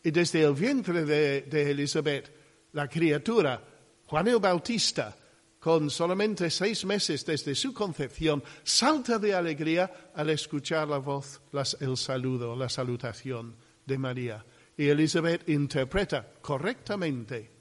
y 0.03 0.11
desde 0.11 0.43
el 0.43 0.53
vientre 0.53 1.05
de, 1.05 1.41
de 1.43 1.71
Elizabeth, 1.71 2.31
la 2.73 2.87
criatura 2.87 3.61
Juan 4.05 4.27
el 4.27 4.39
Bautista, 4.39 5.15
con 5.59 5.89
solamente 5.89 6.49
seis 6.49 6.83
meses 6.85 7.25
desde 7.25 7.55
su 7.55 7.73
concepción, 7.73 8.43
salta 8.63 9.17
de 9.17 9.33
alegría 9.33 10.11
al 10.13 10.29
escuchar 10.29 10.87
la 10.87 10.97
voz, 10.97 11.41
el 11.79 11.97
saludo, 11.97 12.55
la 12.55 12.67
salutación 12.67 13.55
de 13.85 13.97
María. 13.97 14.45
Y 14.77 14.87
Elizabeth 14.89 15.47
interpreta 15.49 16.27
correctamente 16.41 17.51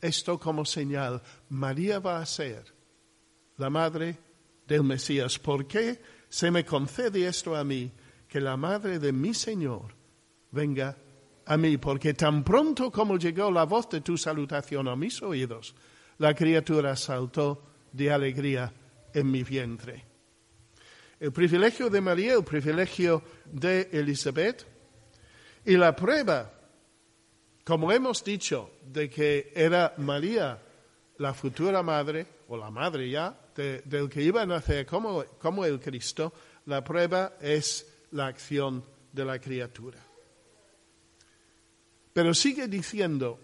esto 0.00 0.38
como 0.38 0.64
señal. 0.64 1.22
María 1.48 1.98
va 1.98 2.20
a 2.20 2.26
ser 2.26 2.64
la 3.56 3.70
madre 3.70 4.18
del 4.66 4.84
Mesías. 4.84 5.38
¿Por 5.38 5.66
qué 5.66 6.00
se 6.28 6.50
me 6.50 6.64
concede 6.64 7.26
esto 7.26 7.56
a 7.56 7.64
mí? 7.64 7.90
Que 8.28 8.40
la 8.40 8.56
madre 8.56 8.98
de 8.98 9.12
mi 9.12 9.32
Señor 9.32 9.94
venga 10.50 10.96
a 11.46 11.56
mí, 11.56 11.78
porque 11.78 12.12
tan 12.12 12.44
pronto 12.44 12.90
como 12.90 13.16
llegó 13.16 13.50
la 13.50 13.64
voz 13.64 13.88
de 13.88 14.02
tu 14.02 14.18
salutación 14.18 14.86
a 14.86 14.96
mis 14.96 15.22
oídos, 15.22 15.74
la 16.18 16.34
criatura 16.34 16.94
saltó 16.94 17.62
de 17.90 18.12
alegría 18.12 18.72
en 19.14 19.30
mi 19.30 19.42
vientre. 19.42 20.04
El 21.18 21.32
privilegio 21.32 21.88
de 21.88 22.00
María, 22.00 22.34
el 22.34 22.44
privilegio 22.44 23.22
de 23.50 23.88
Elizabeth 23.92 24.66
y 25.64 25.76
la 25.76 25.96
prueba, 25.96 26.52
como 27.68 27.92
hemos 27.92 28.24
dicho, 28.24 28.70
de 28.82 29.10
que 29.10 29.52
era 29.54 29.92
María 29.98 30.58
la 31.18 31.34
futura 31.34 31.82
madre, 31.82 32.26
o 32.48 32.56
la 32.56 32.70
madre 32.70 33.10
ya, 33.10 33.38
del 33.54 34.08
que 34.08 34.22
iba 34.22 34.40
a 34.40 34.46
nacer 34.46 34.86
como, 34.86 35.22
como 35.38 35.66
el 35.66 35.78
Cristo, 35.78 36.32
la 36.64 36.82
prueba 36.82 37.34
es 37.38 38.06
la 38.12 38.28
acción 38.28 38.82
de 39.12 39.22
la 39.22 39.38
criatura. 39.38 39.98
Pero 42.14 42.32
sigue 42.32 42.68
diciendo 42.68 43.38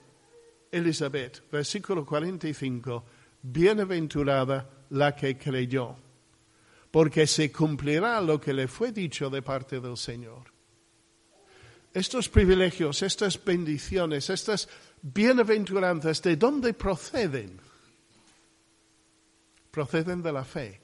Elizabeth, 0.72 1.42
versículo 1.50 2.06
45, 2.06 3.04
bienaventurada 3.42 4.86
la 4.88 5.14
que 5.14 5.36
creyó, 5.36 5.96
porque 6.90 7.26
se 7.26 7.52
cumplirá 7.52 8.22
lo 8.22 8.40
que 8.40 8.54
le 8.54 8.68
fue 8.68 8.90
dicho 8.90 9.28
de 9.28 9.42
parte 9.42 9.80
del 9.80 9.98
Señor. 9.98 10.53
Estos 11.94 12.28
privilegios, 12.28 13.02
estas 13.02 13.42
bendiciones, 13.42 14.28
estas 14.28 14.68
bienaventuranzas, 15.00 16.20
¿de 16.22 16.34
dónde 16.34 16.74
proceden? 16.74 17.60
Proceden 19.70 20.20
de 20.20 20.32
la 20.32 20.44
fe. 20.44 20.80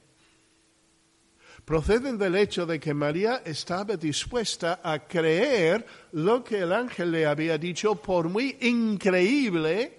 Proceden 1.65 2.17
del 2.17 2.37
hecho 2.37 2.65
de 2.65 2.79
que 2.79 2.95
María 2.95 3.43
estaba 3.45 3.97
dispuesta 3.97 4.81
a 4.85 5.01
creer 5.01 5.85
lo 6.13 6.45
que 6.45 6.61
el 6.61 6.73
ángel 6.73 7.11
le 7.11 7.27
había 7.27 7.59
dicho, 7.59 7.97
por 7.97 8.29
muy 8.29 8.57
increíble 8.61 9.99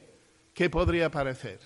que 0.53 0.70
podría 0.70 1.12
parecer. 1.12 1.60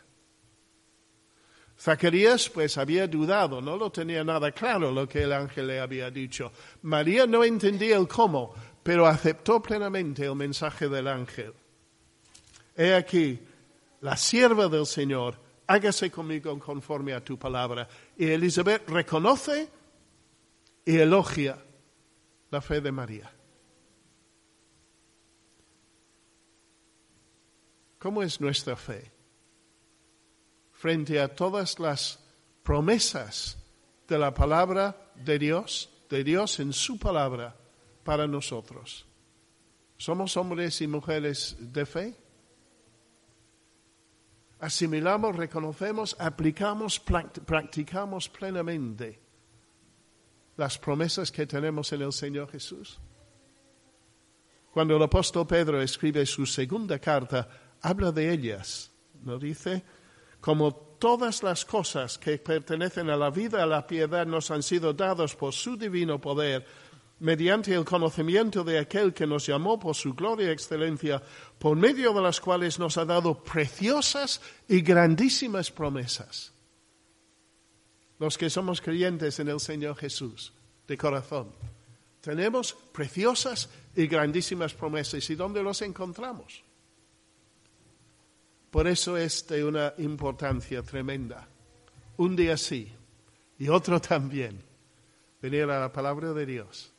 Zacarías 1.80 2.50
pues 2.50 2.78
había 2.78 3.08
dudado, 3.08 3.62
no 3.62 3.78
lo 3.78 3.92
tenía 3.92 4.24
nada 4.24 4.52
claro 4.52 4.92
lo 4.92 5.08
que 5.08 5.24
el 5.24 5.34
ángel 5.34 5.68
le 5.68 5.80
había 5.80 6.10
dicho. 6.10 6.52
María 6.84 7.28
no 7.28 7.44
entendía 7.44 7.98
el 7.98 8.08
cómo, 8.08 8.56
pero 8.86 9.08
aceptó 9.08 9.64
plenamente 9.64 10.28
el 10.28 10.36
mensaje 10.36 10.88
del 10.88 11.08
ángel. 11.08 11.56
He 12.76 12.94
aquí, 12.94 13.40
la 14.02 14.16
sierva 14.16 14.68
del 14.68 14.86
Señor, 14.86 15.40
hágase 15.66 16.12
conmigo 16.12 16.60
conforme 16.60 17.12
a 17.14 17.24
tu 17.24 17.36
palabra. 17.36 17.88
Y 18.16 18.28
Elizabeth 18.28 18.88
reconoce 18.88 19.68
y 20.86 20.98
elogia 20.98 21.58
la 22.52 22.62
fe 22.62 22.80
de 22.80 22.92
María. 22.92 23.32
¿Cómo 27.98 28.22
es 28.22 28.40
nuestra 28.40 28.76
fe? 28.76 29.12
frente 30.74 31.20
a 31.20 31.34
todas 31.34 31.80
las 31.80 32.20
promesas 32.62 33.58
de 34.08 34.20
la 34.20 34.32
palabra 34.32 35.12
de 35.16 35.40
Dios, 35.40 35.90
de 36.08 36.24
Dios 36.24 36.60
en 36.60 36.72
su 36.72 37.00
palabra 37.00 37.56
para 38.06 38.28
nosotros. 38.28 39.06
¿Somos 39.98 40.38
hombres 40.38 40.80
y 40.82 40.88
mujeres 40.88 41.58
de 41.60 41.86
fe? 41.86 42.16
Asimilamos, 44.60 45.36
reconocemos, 45.36 46.16
aplicamos, 46.20 47.00
practicamos 47.00 48.30
plenamente 48.30 49.20
las 50.56 50.78
promesas 50.78 51.32
que 51.32 51.48
tenemos 51.48 51.92
en 51.92 52.04
el 52.04 52.14
Señor 52.14 52.50
Jesús. 52.50 53.00
Cuando 54.72 54.96
el 54.96 55.04
apóstol 55.04 55.48
Pedro 55.48 55.82
escribe 55.82 56.26
su 56.26 56.46
segunda 56.46 57.00
carta, 57.00 57.50
habla 57.82 58.12
de 58.12 58.32
ellas, 58.32 58.92
¿no 59.24 59.40
dice? 59.40 59.84
como 60.46 60.76
todas 60.76 61.42
las 61.42 61.66
cosas 61.66 62.20
que 62.20 62.38
pertenecen 62.38 63.10
a 63.10 63.18
la 63.18 63.32
vida 63.32 63.64
a 63.64 63.66
la 63.66 63.88
piedad 63.88 64.28
nos 64.28 64.52
han 64.52 64.62
sido 64.62 64.94
dados 64.94 65.36
por 65.36 65.54
su 65.54 65.76
divino 65.76 66.22
poder, 66.22 66.64
mediante 67.20 67.74
el 67.74 67.86
conocimiento 67.86 68.64
de 68.64 68.80
aquel 68.80 69.14
que 69.14 69.26
nos 69.26 69.46
llamó 69.46 69.80
por 69.80 69.96
su 69.96 70.14
gloria 70.14 70.50
y 70.50 70.52
excelencia, 70.52 71.22
por 71.58 71.78
medio 71.78 72.14
de 72.14 72.22
las 72.22 72.42
cuales 72.42 72.78
nos 72.80 72.98
ha 72.98 73.06
dado 73.06 73.44
preciosas 73.44 74.42
y 74.68 74.82
grandísimas 74.82 75.72
promesas. 75.72 76.52
Los 78.20 78.38
que 78.38 78.50
somos 78.50 78.82
creyentes 78.82 79.40
en 79.40 79.50
el 79.50 79.60
Señor 79.60 79.96
Jesús, 79.98 80.54
de 80.88 80.98
corazón, 80.98 81.52
tenemos 82.22 82.74
preciosas 82.92 83.70
y 83.96 84.08
grandísimas 84.08 84.74
promesas. 84.74 85.30
¿Y 85.30 85.36
dónde 85.36 85.62
los 85.62 85.82
encontramos? 85.82 86.64
Por 88.72 88.88
eso 88.88 89.16
es 89.16 89.48
de 89.48 89.64
una 89.64 89.94
importancia 90.00 90.82
tremenda. 90.82 91.48
Un 92.18 92.36
día 92.36 92.58
sí 92.58 92.92
y 93.60 93.70
otro 93.70 94.02
también. 94.02 94.62
Venir 95.42 95.64
a 95.64 95.80
la 95.80 95.94
palabra 95.94 96.34
de 96.34 96.46
Dios, 96.46 96.92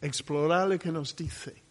explorar 0.00 0.68
lo 0.68 0.78
que 0.78 0.92
nos 0.92 1.14
dice, 1.14 1.62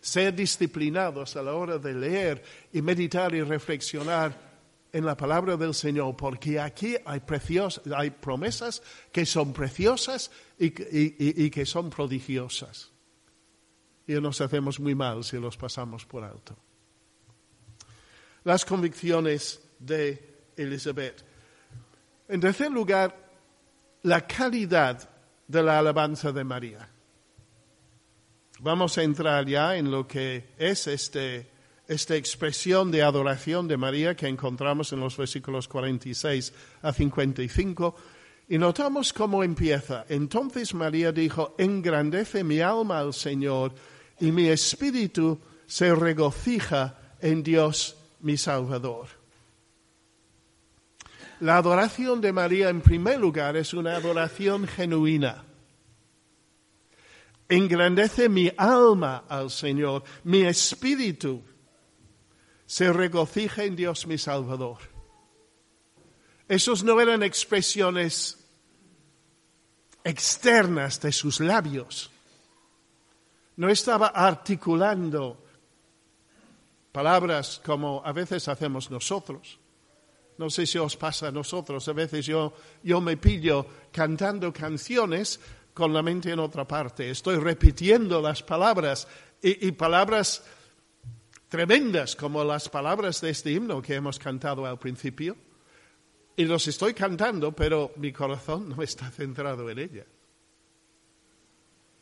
ser 0.00 0.34
disciplinados 0.34 1.36
a 1.36 1.42
la 1.42 1.54
hora 1.54 1.78
de 1.78 1.94
leer 1.94 2.42
y 2.72 2.82
meditar 2.82 3.34
y 3.34 3.42
reflexionar 3.42 4.48
en 4.92 5.04
la 5.04 5.16
palabra 5.16 5.56
del 5.56 5.74
Señor, 5.74 6.16
porque 6.16 6.58
aquí 6.58 6.96
hay, 7.04 7.22
hay 7.94 8.10
promesas 8.10 8.82
que 9.12 9.26
son 9.26 9.52
preciosas 9.52 10.30
y, 10.58 10.72
y 11.44 11.50
que 11.50 11.66
son 11.66 11.90
prodigiosas. 11.90 12.90
Y 14.06 14.14
nos 14.14 14.40
hacemos 14.40 14.80
muy 14.80 14.94
mal 14.94 15.22
si 15.24 15.36
los 15.36 15.56
pasamos 15.56 16.06
por 16.06 16.24
alto 16.24 16.56
las 18.48 18.64
convicciones 18.64 19.60
de 19.78 20.52
Elizabeth. 20.56 21.22
En 22.28 22.40
tercer 22.40 22.70
lugar, 22.70 23.14
la 24.04 24.26
calidad 24.26 25.06
de 25.46 25.62
la 25.62 25.78
alabanza 25.78 26.32
de 26.32 26.44
María. 26.44 26.88
Vamos 28.60 28.98
a 28.98 29.04
entrar 29.04 29.46
ya 29.46 29.76
en 29.76 29.90
lo 29.90 30.08
que 30.08 30.54
es 30.58 30.88
este, 30.88 31.48
esta 31.86 32.16
expresión 32.16 32.90
de 32.90 33.02
adoración 33.02 33.68
de 33.68 33.76
María 33.76 34.16
que 34.16 34.26
encontramos 34.26 34.92
en 34.92 34.98
los 34.98 35.16
versículos 35.16 35.68
46 35.68 36.52
a 36.82 36.92
55. 36.92 37.94
Y 38.48 38.58
notamos 38.58 39.12
cómo 39.12 39.44
empieza. 39.44 40.06
Entonces 40.08 40.74
María 40.74 41.12
dijo, 41.12 41.54
engrandece 41.56 42.42
mi 42.42 42.60
alma 42.60 42.98
al 42.98 43.14
Señor 43.14 43.74
y 44.18 44.32
mi 44.32 44.48
espíritu 44.48 45.38
se 45.66 45.94
regocija 45.94 46.98
en 47.20 47.44
Dios 47.44 47.96
mi 48.20 48.36
Salvador. 48.36 49.06
La 51.40 51.58
adoración 51.58 52.20
de 52.20 52.32
María, 52.32 52.68
en 52.70 52.80
primer 52.80 53.20
lugar, 53.20 53.56
es 53.56 53.72
una 53.72 53.94
adoración 53.94 54.66
genuina. 54.66 55.44
Engrandece 57.48 58.28
mi 58.28 58.50
alma 58.56 59.24
al 59.28 59.50
Señor, 59.50 60.04
mi 60.24 60.42
espíritu 60.42 61.42
se 62.66 62.92
regocija 62.92 63.64
en 63.64 63.74
Dios 63.74 64.06
mi 64.06 64.18
Salvador. 64.18 64.78
Esos 66.46 66.84
no 66.84 67.00
eran 67.00 67.22
expresiones 67.22 68.38
externas 70.04 71.00
de 71.00 71.12
sus 71.12 71.40
labios. 71.40 72.10
No 73.56 73.68
estaba 73.68 74.08
articulando 74.08 75.42
palabras 76.92 77.60
como 77.64 78.02
a 78.04 78.12
veces 78.12 78.48
hacemos 78.48 78.90
nosotros. 78.90 79.58
No 80.38 80.50
sé 80.50 80.66
si 80.66 80.78
os 80.78 80.96
pasa 80.96 81.28
a 81.28 81.32
nosotros, 81.32 81.88
a 81.88 81.92
veces 81.92 82.24
yo, 82.24 82.54
yo 82.82 83.00
me 83.00 83.16
pillo 83.16 83.66
cantando 83.90 84.52
canciones 84.52 85.40
con 85.78 85.92
la 85.92 86.02
mente 86.02 86.32
en 86.32 86.40
otra 86.40 86.66
parte. 86.66 87.08
Estoy 87.08 87.36
repitiendo 87.36 88.20
las 88.20 88.42
palabras 88.42 89.06
y, 89.40 89.70
palabras 89.70 90.42
tremendas 91.48 92.16
como 92.16 92.42
las 92.42 92.68
palabras 92.68 93.20
de 93.20 93.30
este 93.30 93.52
himno 93.52 93.80
que 93.80 93.94
hemos 93.94 94.18
cantado 94.18 94.66
al 94.66 94.76
principio. 94.80 95.36
Y 96.34 96.46
los 96.46 96.66
estoy 96.66 96.94
cantando, 96.94 97.52
pero 97.52 97.92
mi 97.94 98.12
corazón 98.12 98.70
no 98.70 98.82
está 98.82 99.08
centrado 99.12 99.70
en 99.70 99.78
ella. 99.78 100.04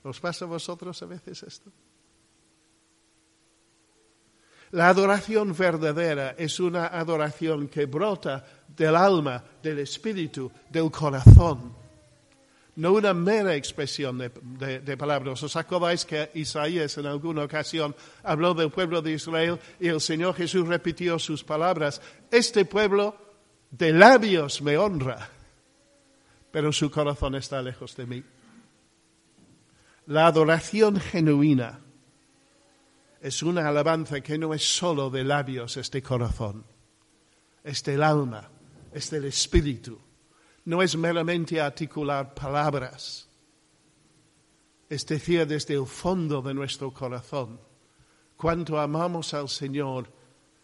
¿Os 0.04 0.20
pasa 0.20 0.46
a 0.46 0.48
vosotros 0.48 1.02
a 1.02 1.06
veces 1.06 1.42
esto? 1.42 1.70
La 4.70 4.88
adoración 4.88 5.54
verdadera 5.54 6.34
es 6.38 6.60
una 6.60 6.86
adoración 6.86 7.68
que 7.68 7.84
brota 7.84 8.42
del 8.68 8.96
alma, 8.96 9.44
del 9.62 9.80
espíritu, 9.80 10.50
del 10.70 10.90
corazón. 10.90 11.75
No 12.76 12.92
una 12.92 13.14
mera 13.14 13.54
expresión 13.54 14.18
de, 14.18 14.96
palabras. 14.96 15.42
¿Os 15.42 15.56
acordáis 15.56 16.04
que 16.04 16.30
Isaías 16.34 16.96
en 16.98 17.06
alguna 17.06 17.44
ocasión 17.44 17.94
habló 18.22 18.52
del 18.54 18.70
pueblo 18.70 19.00
de 19.00 19.12
Israel 19.12 19.58
y 19.80 19.88
el 19.88 20.00
Señor 20.00 20.34
Jesús 20.34 20.68
repitió 20.68 21.18
sus 21.18 21.42
palabras? 21.42 22.02
Este 22.30 22.66
pueblo 22.66 23.16
de 23.70 23.92
labios 23.92 24.60
me 24.60 24.76
honra, 24.76 25.30
pero 26.50 26.70
su 26.70 26.90
corazón 26.90 27.34
está 27.34 27.62
lejos 27.62 27.96
de 27.96 28.06
mí. 28.06 28.22
La 30.06 30.26
adoración 30.26 31.00
genuina 31.00 31.80
es 33.22 33.42
una 33.42 33.66
alabanza 33.66 34.20
que 34.20 34.36
no 34.36 34.52
es 34.52 34.62
solo 34.62 35.08
de 35.08 35.24
labios, 35.24 35.78
este 35.78 36.02
corazón, 36.02 36.64
es 37.64 37.82
del 37.82 38.02
alma, 38.02 38.50
es 38.92 39.10
del 39.10 39.24
espíritu 39.24 40.05
no 40.66 40.82
es 40.82 40.96
meramente 40.96 41.60
articular 41.60 42.34
palabras, 42.34 43.28
es 44.88 45.06
decir, 45.06 45.46
desde 45.46 45.74
el 45.74 45.86
fondo 45.86 46.42
de 46.42 46.54
nuestro 46.54 46.92
corazón, 46.92 47.60
cuánto 48.36 48.78
amamos 48.78 49.32
al 49.32 49.48
Señor 49.48 50.12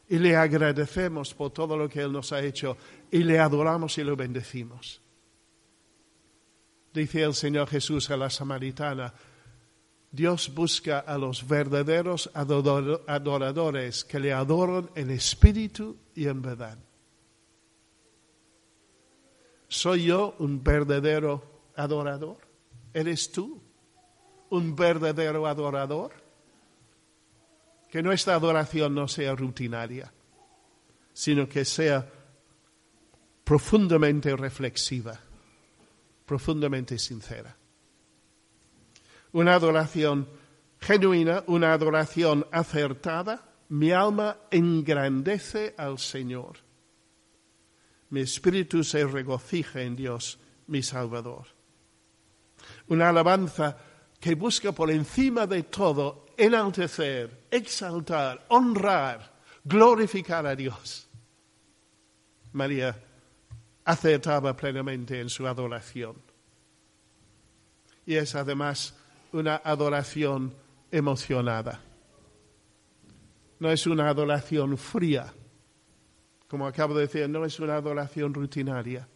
y 0.08 0.18
le 0.18 0.36
agradecemos 0.36 1.32
por 1.32 1.52
todo 1.52 1.76
lo 1.76 1.88
que 1.88 2.00
Él 2.00 2.12
nos 2.12 2.32
ha 2.32 2.42
hecho 2.42 2.76
y 3.10 3.22
le 3.22 3.38
adoramos 3.38 3.96
y 3.98 4.04
lo 4.04 4.16
bendecimos. 4.16 5.00
Dice 6.92 7.22
el 7.22 7.34
Señor 7.34 7.68
Jesús 7.68 8.10
a 8.10 8.16
la 8.16 8.28
samaritana, 8.28 9.14
Dios 10.10 10.52
busca 10.52 10.98
a 10.98 11.16
los 11.16 11.46
verdaderos 11.46 12.28
adoradores 12.34 14.04
que 14.04 14.18
le 14.18 14.32
adoran 14.32 14.90
en 14.96 15.10
espíritu 15.10 15.96
y 16.14 16.26
en 16.26 16.42
verdad. 16.42 16.76
¿Soy 19.72 20.04
yo 20.04 20.34
un 20.38 20.62
verdadero 20.62 21.42
adorador? 21.76 22.36
¿Eres 22.92 23.32
tú 23.32 23.58
un 24.50 24.76
verdadero 24.76 25.46
adorador? 25.46 26.12
Que 27.88 28.02
nuestra 28.02 28.34
adoración 28.34 28.94
no 28.94 29.08
sea 29.08 29.34
rutinaria, 29.34 30.12
sino 31.14 31.48
que 31.48 31.64
sea 31.64 32.06
profundamente 33.44 34.36
reflexiva, 34.36 35.18
profundamente 36.26 36.98
sincera. 36.98 37.56
Una 39.32 39.54
adoración 39.54 40.28
genuina, 40.80 41.44
una 41.46 41.72
adoración 41.72 42.46
acertada, 42.52 43.42
mi 43.70 43.90
alma 43.90 44.36
engrandece 44.50 45.74
al 45.78 45.98
Señor 45.98 46.58
mi 48.12 48.20
espíritu 48.20 48.84
se 48.84 49.06
regocija 49.06 49.80
en 49.80 49.96
Dios, 49.96 50.38
mi 50.66 50.82
Salvador. 50.82 51.46
Una 52.88 53.08
alabanza 53.08 53.78
que 54.20 54.34
busca 54.34 54.72
por 54.72 54.90
encima 54.90 55.46
de 55.46 55.62
todo 55.62 56.26
enaltecer, 56.36 57.46
exaltar, 57.50 58.44
honrar, 58.48 59.32
glorificar 59.64 60.46
a 60.46 60.54
Dios. 60.54 61.08
María 62.52 63.02
acertaba 63.82 64.54
plenamente 64.54 65.18
en 65.18 65.30
su 65.30 65.46
adoración. 65.46 66.16
Y 68.04 68.16
es 68.16 68.34
además 68.34 68.94
una 69.32 69.56
adoración 69.64 70.54
emocionada. 70.90 71.80
No 73.58 73.70
es 73.70 73.86
una 73.86 74.10
adoración 74.10 74.76
fría, 74.76 75.32
como 76.52 76.66
acabo 76.66 76.92
de 76.92 77.06
decir, 77.06 77.26
no 77.30 77.46
es 77.46 77.58
una 77.60 77.76
adoración 77.76 78.34
rutinaria. 78.34 79.08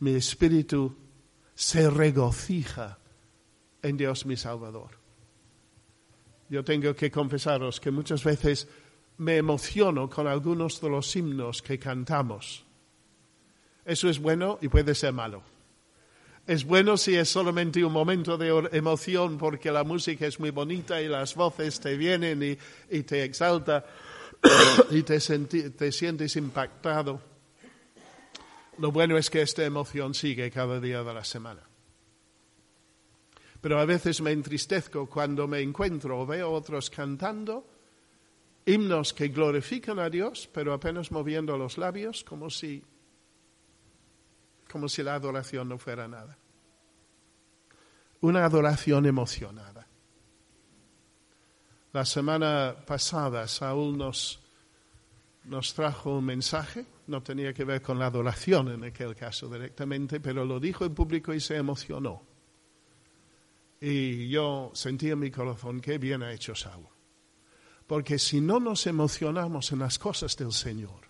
Mi 0.00 0.14
espíritu 0.14 0.94
se 1.54 1.88
regocija 1.88 2.98
en 3.80 3.96
Dios 3.96 4.26
mi 4.26 4.36
Salvador. 4.36 4.90
Yo 6.50 6.62
tengo 6.62 6.94
que 6.94 7.10
confesaros 7.10 7.80
que 7.80 7.90
muchas 7.90 8.22
veces 8.22 8.68
me 9.16 9.38
emociono 9.38 10.10
con 10.10 10.26
algunos 10.26 10.78
de 10.78 10.90
los 10.90 11.16
himnos 11.16 11.62
que 11.62 11.78
cantamos. 11.78 12.62
Eso 13.82 14.10
es 14.10 14.18
bueno 14.18 14.58
y 14.60 14.68
puede 14.68 14.94
ser 14.94 15.14
malo. 15.14 15.42
Es 16.46 16.66
bueno 16.66 16.98
si 16.98 17.14
es 17.14 17.30
solamente 17.30 17.82
un 17.82 17.94
momento 17.94 18.36
de 18.36 18.68
emoción 18.72 19.38
porque 19.38 19.72
la 19.72 19.84
música 19.84 20.26
es 20.26 20.38
muy 20.38 20.50
bonita 20.50 21.00
y 21.00 21.08
las 21.08 21.34
voces 21.34 21.80
te 21.80 21.96
vienen 21.96 22.42
y, 22.42 22.58
y 22.94 23.04
te 23.04 23.24
exalta 23.24 23.86
y 24.90 25.02
te, 25.02 25.18
te 25.18 25.92
sientes 25.92 26.36
impactado, 26.36 27.20
lo 28.78 28.92
bueno 28.92 29.16
es 29.16 29.30
que 29.30 29.42
esta 29.42 29.64
emoción 29.64 30.14
sigue 30.14 30.50
cada 30.50 30.80
día 30.80 31.02
de 31.02 31.14
la 31.14 31.24
semana. 31.24 31.62
Pero 33.60 33.80
a 33.80 33.84
veces 33.84 34.20
me 34.20 34.32
entristezco 34.32 35.08
cuando 35.08 35.48
me 35.48 35.60
encuentro 35.60 36.20
o 36.20 36.26
veo 36.26 36.50
otros 36.50 36.90
cantando 36.90 37.66
himnos 38.66 39.14
que 39.14 39.28
glorifican 39.28 39.98
a 39.98 40.10
Dios, 40.10 40.48
pero 40.52 40.74
apenas 40.74 41.10
moviendo 41.10 41.56
los 41.56 41.78
labios 41.78 42.24
como 42.24 42.50
si, 42.50 42.84
como 44.70 44.88
si 44.88 45.02
la 45.02 45.14
adoración 45.14 45.68
no 45.68 45.78
fuera 45.78 46.06
nada. 46.08 46.36
Una 48.20 48.44
adoración 48.44 49.06
emocionada. 49.06 49.85
La 51.96 52.04
semana 52.04 52.76
pasada 52.86 53.48
Saúl 53.48 53.96
nos, 53.96 54.38
nos 55.44 55.72
trajo 55.72 56.18
un 56.18 56.26
mensaje, 56.26 56.84
no 57.06 57.22
tenía 57.22 57.54
que 57.54 57.64
ver 57.64 57.80
con 57.80 57.98
la 57.98 58.08
adoración 58.08 58.68
en 58.68 58.84
aquel 58.84 59.16
caso 59.16 59.48
directamente, 59.48 60.20
pero 60.20 60.44
lo 60.44 60.60
dijo 60.60 60.84
en 60.84 60.94
público 60.94 61.32
y 61.32 61.40
se 61.40 61.56
emocionó. 61.56 62.22
Y 63.80 64.28
yo 64.28 64.72
sentí 64.74 65.08
en 65.08 65.20
mi 65.20 65.30
corazón 65.30 65.80
que 65.80 65.96
bien 65.96 66.22
ha 66.22 66.34
hecho 66.34 66.54
Saúl. 66.54 66.84
Porque 67.86 68.18
si 68.18 68.42
no 68.42 68.60
nos 68.60 68.86
emocionamos 68.86 69.72
en 69.72 69.78
las 69.78 69.98
cosas 69.98 70.36
del 70.36 70.52
Señor, 70.52 71.00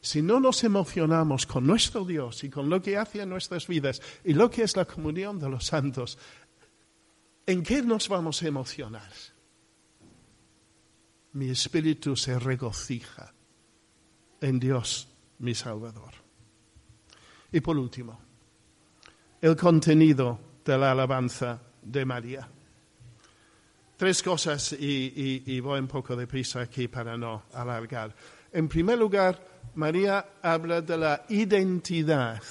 si 0.00 0.22
no 0.22 0.40
nos 0.40 0.64
emocionamos 0.64 1.44
con 1.44 1.66
nuestro 1.66 2.06
Dios 2.06 2.42
y 2.42 2.48
con 2.48 2.70
lo 2.70 2.80
que 2.80 2.96
hace 2.96 3.20
en 3.20 3.28
nuestras 3.28 3.66
vidas 3.66 4.00
y 4.24 4.32
lo 4.32 4.48
que 4.50 4.62
es 4.62 4.76
la 4.76 4.86
comunión 4.86 5.38
de 5.38 5.50
los 5.50 5.66
santos, 5.66 6.16
¿en 7.44 7.62
qué 7.62 7.82
nos 7.82 8.08
vamos 8.08 8.42
a 8.42 8.48
emocionar? 8.48 9.12
Mi 11.34 11.50
espíritu 11.50 12.16
se 12.16 12.38
regocija 12.38 13.32
en 14.40 14.58
Dios, 14.58 15.08
mi 15.38 15.54
Salvador. 15.54 16.12
Y 17.52 17.60
por 17.60 17.76
último, 17.76 18.20
el 19.40 19.56
contenido 19.56 20.38
de 20.64 20.78
la 20.78 20.92
alabanza 20.92 21.60
de 21.82 22.04
María. 22.04 22.48
Tres 23.96 24.22
cosas 24.22 24.72
y, 24.72 25.60
voy 25.60 25.80
un 25.80 25.86
poco 25.86 26.16
de 26.16 26.26
prisa 26.26 26.62
aquí 26.62 26.88
para 26.88 27.16
no 27.16 27.44
alargar. 27.52 28.14
En 28.52 28.68
primer 28.68 28.98
lugar, 28.98 29.62
María 29.74 30.24
habla 30.42 30.80
de 30.80 30.96
la 30.96 31.24
identidad 31.28 32.42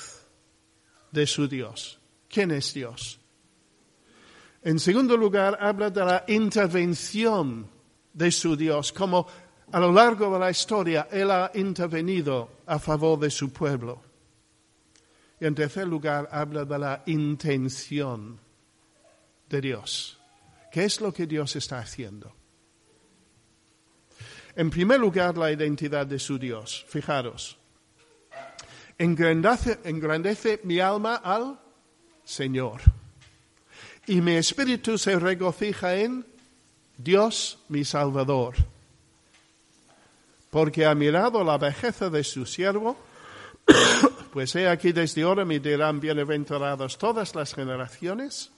de 1.12 1.28
su 1.28 1.48
Dios. 1.48 2.00
¿Quién 2.30 2.52
es 2.52 2.74
Dios? 2.74 3.20
En 4.62 4.80
segundo 4.80 5.18
lugar, 5.18 5.58
habla 5.60 5.90
de 5.90 6.06
la 6.06 6.24
intervención 6.28 7.73
de 8.14 8.32
su 8.32 8.56
Dios, 8.56 8.94
como 8.94 9.28
a 9.72 9.80
lo 9.80 9.92
largo 9.92 10.32
de 10.32 10.40
la 10.40 10.52
historia 10.52 11.08
Él 11.12 11.32
ha 11.32 11.52
intervenido 11.56 12.62
a 12.66 12.80
favor 12.80 13.20
de 13.20 13.30
su 13.30 13.52
pueblo. 13.52 14.02
Y 15.40 15.46
en 15.46 15.56
tercer 15.56 15.88
lugar, 15.88 16.30
habla 16.32 16.64
de 16.64 16.80
la 16.80 17.04
intención 17.08 18.40
de 19.50 19.62
Dios. 19.62 20.20
¿Qué 20.72 20.86
es 20.86 21.02
lo 21.02 21.12
que 21.12 21.28
Dios 21.28 21.56
está 21.56 21.80
haciendo? 21.80 22.34
En 24.56 24.70
primer 24.70 25.00
lugar, 25.00 25.38
la 25.38 25.52
identidad 25.52 26.06
de 26.06 26.20
su 26.20 26.38
Dios. 26.38 26.86
Fijaros, 26.88 27.58
engrandece, 28.98 29.80
engrandece 29.84 30.62
mi 30.64 30.80
alma 30.80 31.16
al 31.16 31.60
Señor. 32.24 32.82
Y 34.06 34.22
mi 34.22 34.34
espíritu 34.34 34.98
se 34.98 35.18
regocija 35.18 35.96
en 35.96 36.26
Dios 37.04 37.60
mi 37.68 37.84
Salvador, 37.84 38.56
porque 40.50 40.86
ha 40.86 40.96
mirado 40.96 41.44
la 41.44 41.58
vejeza 41.58 42.10
de 42.10 42.24
su 42.24 42.46
siervo, 42.46 42.96
pues 44.32 44.56
he 44.56 44.68
aquí 44.68 44.92
desde 44.92 45.24
ahora 45.24 45.44
me 45.44 45.60
dirán 45.60 46.00
bienaventurados 46.00 46.98
todas 46.98 47.36
las 47.36 47.54
generaciones, 47.54 48.52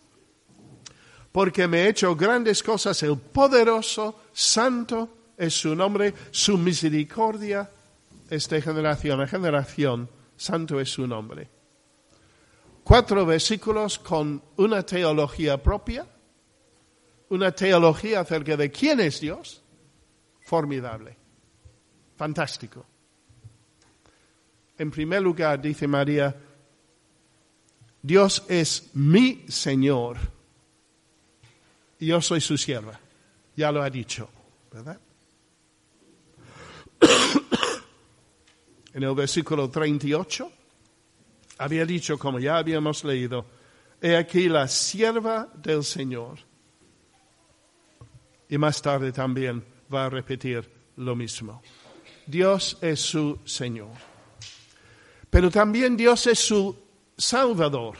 porque 1.31 1.67
me 1.67 1.83
he 1.83 1.89
hecho 1.89 2.15
grandes 2.15 2.61
cosas, 2.61 3.01
el 3.03 3.17
poderoso, 3.17 4.21
santo 4.31 5.09
es 5.37 5.53
su 5.53 5.75
nombre, 5.75 6.13
su 6.31 6.57
misericordia 6.57 7.69
es 8.29 8.47
de 8.47 8.61
generación 8.61 9.21
a 9.21 9.27
generación, 9.27 10.09
santo 10.37 10.79
es 10.79 10.89
su 10.89 11.07
nombre. 11.07 11.49
Cuatro 12.83 13.25
versículos 13.25 13.97
con 13.97 14.41
una 14.57 14.83
teología 14.83 15.61
propia 15.61 16.05
una 17.35 17.51
teología 17.51 18.21
acerca 18.21 18.57
de 18.57 18.71
quién 18.71 18.99
es 18.99 19.19
Dios 19.19 19.61
formidable, 20.41 21.17
fantástico. 22.15 22.85
En 24.77 24.91
primer 24.91 25.21
lugar, 25.21 25.61
dice 25.61 25.87
María, 25.87 26.35
Dios 28.01 28.43
es 28.47 28.91
mi 28.93 29.45
Señor 29.47 30.17
y 31.99 32.07
yo 32.07 32.21
soy 32.21 32.41
su 32.41 32.57
sierva. 32.57 32.99
Ya 33.55 33.71
lo 33.71 33.81
ha 33.81 33.89
dicho, 33.89 34.29
¿verdad? 34.71 34.99
en 38.93 39.03
el 39.03 39.15
versículo 39.15 39.69
38 39.69 40.51
había 41.57 41.85
dicho, 41.85 42.19
como 42.19 42.39
ya 42.39 42.57
habíamos 42.57 43.03
leído, 43.03 43.45
he 44.01 44.15
aquí 44.15 44.49
la 44.49 44.67
sierva 44.67 45.49
del 45.55 45.83
Señor. 45.83 46.39
Y 48.49 48.57
más 48.57 48.81
tarde 48.81 49.11
también 49.11 49.63
va 49.93 50.05
a 50.05 50.09
repetir 50.09 50.69
lo 50.97 51.15
mismo. 51.15 51.61
Dios 52.25 52.77
es 52.81 52.99
su 52.99 53.39
Señor. 53.45 53.91
Pero 55.29 55.51
también 55.51 55.97
Dios 55.97 56.27
es 56.27 56.39
su 56.39 56.75
Salvador. 57.17 57.97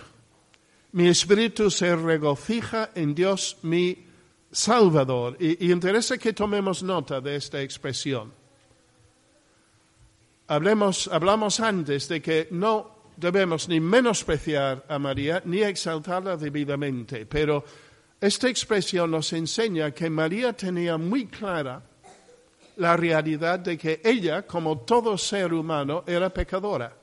Mi 0.94 1.08
espíritu 1.08 1.70
se 1.70 1.96
regocija 1.96 2.92
en 2.96 3.14
Dios 3.14 3.58
mi 3.64 4.06
Salvador. 4.52 5.36
Y, 5.40 5.72
interesa 5.72 6.18
que 6.18 6.32
tomemos 6.32 6.82
nota 6.82 7.20
de 7.20 7.36
esta 7.36 7.62
expresión. 7.62 8.32
Hablemos, 10.48 11.10
hablamos 11.12 11.60
antes 11.60 12.08
de 12.08 12.22
que 12.22 12.48
no 12.52 12.96
debemos 13.18 13.68
ni 13.68 13.80
menospreciar 13.80 14.86
a 14.88 15.00
María 15.00 15.42
ni 15.46 15.62
exaltarla 15.62 16.38
debidamente, 16.38 17.26
pero 17.26 17.66
esta 18.22 18.50
expresión 18.50 19.12
nos 19.12 19.34
enseña 19.34 19.92
que 19.92 20.10
María 20.10 20.54
tenía 20.54 20.98
muy 20.98 21.28
clara 21.28 21.82
la 22.78 22.98
realidad 22.98 23.60
de 23.60 23.78
que 23.78 24.02
ella, 24.04 24.44
como 24.44 24.80
todo 24.80 25.18
ser 25.18 25.54
humano, 25.54 26.04
era 26.08 26.30
pecadora. 26.30 26.96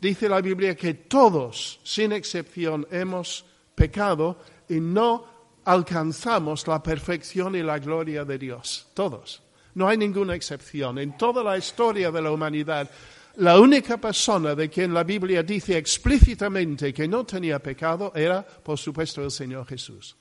Dice 0.00 0.28
la 0.28 0.40
Biblia 0.40 0.74
que 0.74 0.94
todos, 0.94 1.80
sin 1.82 2.12
excepción, 2.12 2.86
hemos 2.90 3.44
pecado 3.74 4.38
y 4.68 4.80
no 4.80 5.24
alcanzamos 5.64 6.66
la 6.66 6.82
perfección 6.82 7.56
y 7.56 7.62
la 7.62 7.78
gloria 7.78 8.24
de 8.24 8.38
Dios. 8.38 8.88
Todos. 8.94 9.42
No 9.74 9.88
hay 9.88 9.96
ninguna 9.96 10.34
excepción. 10.34 10.98
En 10.98 11.16
toda 11.16 11.42
la 11.42 11.58
historia 11.58 12.10
de 12.10 12.22
la 12.22 12.30
humanidad, 12.30 12.90
la 13.36 13.60
única 13.60 13.98
persona 13.98 14.54
de 14.54 14.70
quien 14.70 14.94
la 14.94 15.04
Biblia 15.04 15.42
dice 15.42 15.76
explícitamente 15.76 16.92
que 16.92 17.06
no 17.06 17.24
tenía 17.24 17.58
pecado 17.58 18.12
era, 18.14 18.46
por 18.46 18.78
supuesto, 18.78 19.22
el 19.22 19.30
Señor 19.30 19.66
Jesús. 19.66 20.16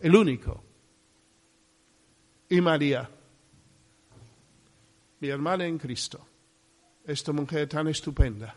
El 0.00 0.14
único. 0.14 0.64
Y 2.48 2.60
María, 2.60 3.10
mi 5.20 5.28
hermana 5.28 5.66
en 5.66 5.78
Cristo, 5.78 6.26
esta 7.04 7.32
mujer 7.32 7.68
tan 7.68 7.88
estupenda, 7.88 8.56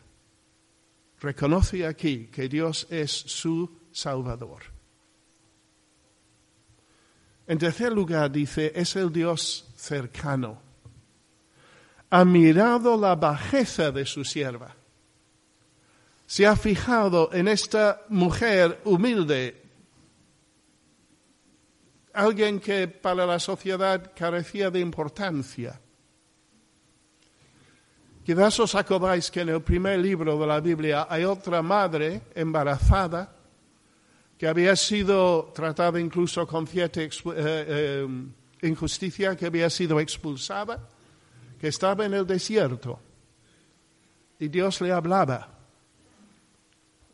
reconoce 1.20 1.86
aquí 1.86 2.28
que 2.28 2.48
Dios 2.48 2.88
es 2.90 3.12
su 3.12 3.70
Salvador. 3.92 4.64
En 7.48 7.58
tercer 7.58 7.92
lugar, 7.92 8.32
dice, 8.32 8.72
es 8.76 8.96
el 8.96 9.12
Dios 9.12 9.72
cercano. 9.76 10.69
Ha 12.10 12.26
mirado 12.26 12.98
la 12.98 13.16
bajeza 13.16 13.92
de 13.92 14.06
su 14.06 14.24
sierva. 14.24 14.76
Se 16.26 16.46
ha 16.46 16.56
fijado 16.56 17.30
en 17.34 17.48
esta 17.48 18.02
mujer 18.10 18.82
humilde, 18.86 19.62
alguien 22.14 22.60
que 22.60 22.88
para 22.88 23.26
la 23.26 23.40
sociedad 23.40 24.12
carecía 24.16 24.70
de 24.70 24.80
importancia. 24.80 25.80
Quizás 28.26 28.60
os 28.60 28.76
acordáis 28.76 29.32
que 29.32 29.42
en 29.42 29.50
el 29.50 29.62
primer 29.62 29.98
libro 29.98 30.38
de 30.38 30.46
la 30.46 30.60
Biblia 30.60 31.08
hay 31.10 31.24
otra 31.26 31.64
madre 31.64 32.22
embarazada 32.36 33.34
que 34.38 34.48
había 34.48 34.76
sido 34.76 35.52
tratada 35.54 36.00
incluso 36.00 36.46
con 36.46 36.68
cierta 36.68 37.02
eh, 37.02 37.10
eh, 37.36 38.08
injusticia, 38.62 39.36
que 39.36 39.48
había 39.48 39.70
sido 39.70 40.00
expulsada, 40.00 40.80
que 41.60 41.68
estaba 41.68 42.06
en 42.06 42.14
el 42.14 42.26
desierto. 42.26 43.00
Y 44.40 44.48
Dios 44.48 44.80
le 44.82 44.92
hablaba, 44.92 45.50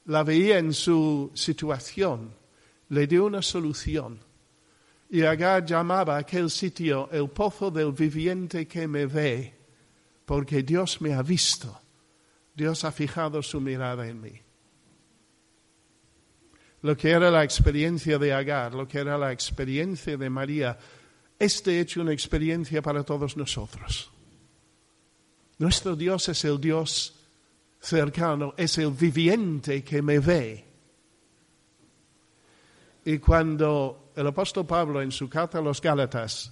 la 0.05 0.23
veía 0.23 0.59
en 0.59 0.73
su 0.73 1.31
situación, 1.33 2.33
le 2.89 3.07
dio 3.07 3.25
una 3.25 3.41
solución. 3.41 4.19
Y 5.09 5.23
Agar 5.23 5.65
llamaba 5.65 6.17
aquel 6.17 6.49
sitio 6.49 7.09
el 7.11 7.29
pozo 7.29 7.71
del 7.71 7.91
viviente 7.91 8.67
que 8.67 8.87
me 8.87 9.05
ve, 9.05 9.55
porque 10.25 10.61
Dios 10.61 11.01
me 11.01 11.13
ha 11.13 11.21
visto, 11.21 11.79
Dios 12.53 12.83
ha 12.83 12.91
fijado 12.91 13.41
su 13.41 13.59
mirada 13.59 14.07
en 14.07 14.21
mí 14.21 14.45
lo 16.85 16.95
que 16.95 17.09
era 17.09 17.31
la 17.31 17.43
experiencia 17.43 18.19
de 18.19 18.31
Agar, 18.31 18.75
lo 18.75 18.87
que 18.87 18.99
era 18.99 19.17
la 19.17 19.31
experiencia 19.31 20.15
de 20.17 20.29
María, 20.29 20.77
es 21.39 21.63
de 21.63 21.79
hecho 21.79 21.99
una 21.99 22.13
experiencia 22.13 22.79
para 22.83 23.03
todos 23.03 23.35
nosotros. 23.35 24.11
Nuestro 25.57 25.95
Dios 25.95 26.27
es 26.29 26.43
el 26.45 26.59
Dios 26.59 27.15
cercano, 27.79 28.53
es 28.57 28.77
el 28.77 28.91
viviente 28.91 29.83
que 29.83 30.01
me 30.01 30.19
ve. 30.19 30.65
Y 33.05 33.19
cuando 33.19 34.11
el 34.15 34.27
apóstol 34.27 34.65
Pablo 34.65 35.01
en 35.01 35.11
su 35.11 35.29
carta 35.29 35.59
a 35.59 35.61
los 35.61 35.81
Gálatas 35.81 36.51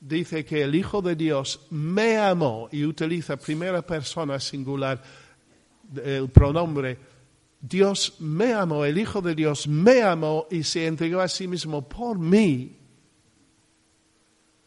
dice 0.00 0.44
que 0.44 0.62
el 0.62 0.74
Hijo 0.74 1.00
de 1.00 1.14
Dios 1.14 1.66
me 1.70 2.18
amó 2.18 2.68
y 2.72 2.84
utiliza 2.84 3.36
primera 3.36 3.82
persona 3.82 4.40
singular 4.40 5.02
el 6.04 6.28
pronombre 6.30 7.12
Dios 7.62 8.16
me 8.18 8.52
amó, 8.52 8.84
el 8.84 8.98
Hijo 8.98 9.22
de 9.22 9.36
Dios 9.36 9.68
me 9.68 10.02
amó 10.02 10.48
y 10.50 10.64
se 10.64 10.84
entregó 10.84 11.20
a 11.20 11.28
sí 11.28 11.46
mismo 11.46 11.88
por 11.88 12.18
mí. 12.18 12.76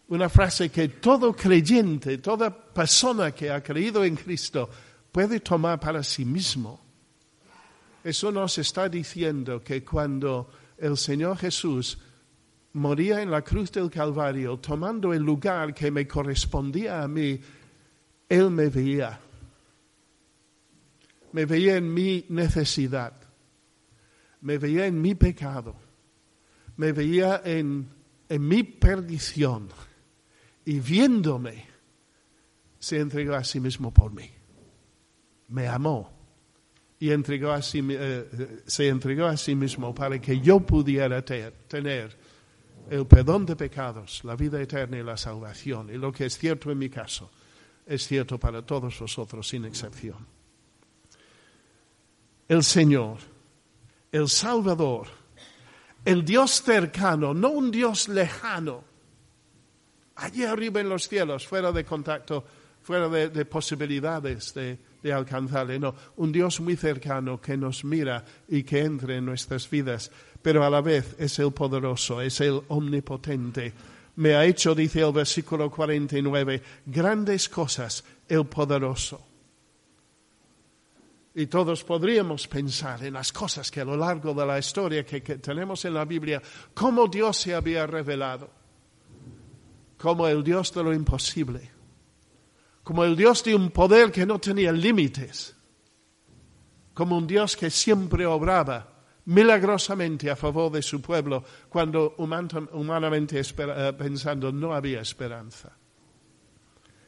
Una 0.07 0.29
frase 0.29 0.69
que 0.69 0.87
todo 0.87 1.35
creyente, 1.35 2.19
toda 2.19 2.64
persona 2.75 3.31
que 3.31 3.49
ha 3.49 3.63
creído 3.63 4.03
en 4.03 4.17
Cristo 4.17 4.69
puede 5.09 5.39
tomar 5.39 5.79
para 5.79 6.03
sí 6.03 6.25
mismo. 6.25 6.81
Eso 8.03 8.31
nos 8.33 8.57
está 8.57 8.89
diciendo 8.89 9.63
que 9.63 9.83
cuando 9.83 10.49
el 10.77 10.97
Señor 10.97 11.37
Jesús 11.37 11.97
moría 12.73 13.21
en 13.21 13.31
la 13.31 13.41
cruz 13.41 13.71
del 13.71 13.89
Calvario, 13.89 14.57
tomando 14.57 15.13
el 15.13 15.23
lugar 15.23 15.73
que 15.73 15.89
me 15.89 16.05
correspondía 16.05 17.01
a 17.01 17.07
mí, 17.07 17.39
Él 18.27 18.51
me 18.51 18.67
veía. 18.67 19.21
Me 21.31 21.45
veía 21.45 21.77
en 21.77 21.93
mi 21.93 22.25
necesidad, 22.29 23.13
me 24.41 24.57
veía 24.57 24.85
en 24.85 25.01
mi 25.01 25.15
pecado, 25.15 25.75
me 26.75 26.91
veía 26.91 27.41
en, 27.45 27.89
mi 28.29 28.63
perdición. 28.63 29.69
Y 30.65 30.79
viéndome 30.79 31.74
se 32.85 32.99
entregó 32.99 33.33
a 33.33 33.43
sí 33.43 33.59
mismo 33.59 33.91
por 33.91 34.11
mí. 34.11 34.29
Me 35.47 35.67
amó 35.67 36.11
y 36.99 37.09
entregó 37.09 37.51
a 37.51 37.61
sí, 37.61 37.83
eh, 37.89 38.61
se 38.67 38.87
entregó 38.87 39.25
a 39.25 39.37
sí 39.37 39.55
mismo 39.55 39.95
para 39.95 40.21
que 40.21 40.39
yo 40.39 40.59
pudiera 40.59 41.23
tener 41.23 42.15
el 42.89 43.07
perdón 43.07 43.47
de 43.47 43.55
pecados, 43.55 44.23
la 44.23 44.35
vida 44.35 44.61
eterna 44.61 44.99
y 44.99 45.03
la 45.03 45.17
salvación. 45.17 45.89
Y 45.89 45.97
lo 45.97 46.11
que 46.11 46.27
es 46.27 46.37
cierto 46.37 46.69
en 46.69 46.77
mi 46.77 46.89
caso, 46.89 47.31
es 47.87 48.07
cierto 48.07 48.37
para 48.37 48.61
todos 48.61 48.99
vosotros 48.99 49.47
sin 49.47 49.65
excepción 49.65 50.35
el 52.47 52.63
Señor, 52.63 53.17
el 54.11 54.29
Salvador, 54.29 55.07
el 56.03 56.23
Dios 56.23 56.61
cercano, 56.61 57.33
no 57.33 57.49
un 57.49 57.71
Dios 57.71 58.07
lejano, 58.07 58.83
allí 60.17 60.43
arriba 60.43 60.79
en 60.79 60.89
los 60.89 61.07
cielos, 61.07 61.47
fuera 61.47 61.71
de 61.71 61.83
contacto, 61.83 62.45
fuera 62.85 63.09
de, 63.09 63.45
posibilidades 63.45 64.53
de, 64.53 64.77
de, 65.01 65.11
alcanzarle, 65.11 65.79
no, 65.79 65.95
un 66.17 66.31
Dios 66.31 66.59
muy 66.61 66.75
cercano 66.75 67.41
que 67.41 67.57
nos 67.57 67.83
mira 67.83 68.23
y 68.47 68.61
que 68.61 68.81
entre 68.81 69.17
en 69.17 69.25
nuestras 69.25 69.67
vidas, 69.67 70.11
pero 70.39 70.63
a 70.63 70.69
la 70.69 70.81
vez 70.81 71.15
es 71.17 71.39
el 71.39 71.51
poderoso, 71.51 72.21
es 72.21 72.39
el 72.41 72.61
omnipotente. 72.67 73.73
Me 74.17 74.35
ha 74.35 74.45
hecho, 74.45 74.75
dice 74.75 75.01
el 75.01 75.13
versículo 75.13 75.71
49, 75.71 76.61
grandes 76.85 77.49
cosas 77.49 78.03
el 78.29 78.45
poderoso. 78.45 79.19
Y 81.33 81.47
todos 81.47 81.83
podríamos 81.83 82.47
pensar 82.47 83.03
en 83.03 83.15
las 83.15 83.33
cosas 83.33 83.71
que 83.71 83.81
a 83.81 83.85
lo 83.85 83.97
largo 83.97 84.31
de 84.35 84.45
la 84.45 84.59
historia 84.59 85.03
que, 85.03 85.21
tenemos 85.21 85.83
en 85.85 85.95
la 85.95 86.05
Biblia, 86.05 86.39
cómo 86.75 87.07
Dios 87.07 87.37
se 87.37 87.55
había 87.55 87.87
revelado, 87.87 88.47
como 89.97 90.27
el 90.27 90.43
Dios 90.43 90.71
de 90.71 90.83
lo 90.83 90.93
imposible, 90.93 91.74
como 92.85 93.03
el 93.03 93.15
Dios 93.15 93.43
de 93.43 93.55
un 93.55 93.71
poder 93.71 94.11
que 94.11 94.27
no 94.27 94.37
tenía 94.37 94.71
límites, 94.71 95.55
como 96.93 97.17
un 97.17 97.25
Dios 97.25 97.57
que 97.57 97.71
siempre 97.71 98.27
obraba 98.27 99.01
milagrosamente 99.25 100.29
a 100.29 100.35
favor 100.35 100.71
de 100.71 100.83
su 100.83 101.01
pueblo 101.01 101.43
cuando 101.67 102.13
humanamente 102.17 103.41
eh, 103.41 103.93
pensando 103.97 104.51
no 104.51 104.71
había 104.71 105.01
esperanza. 105.01 105.75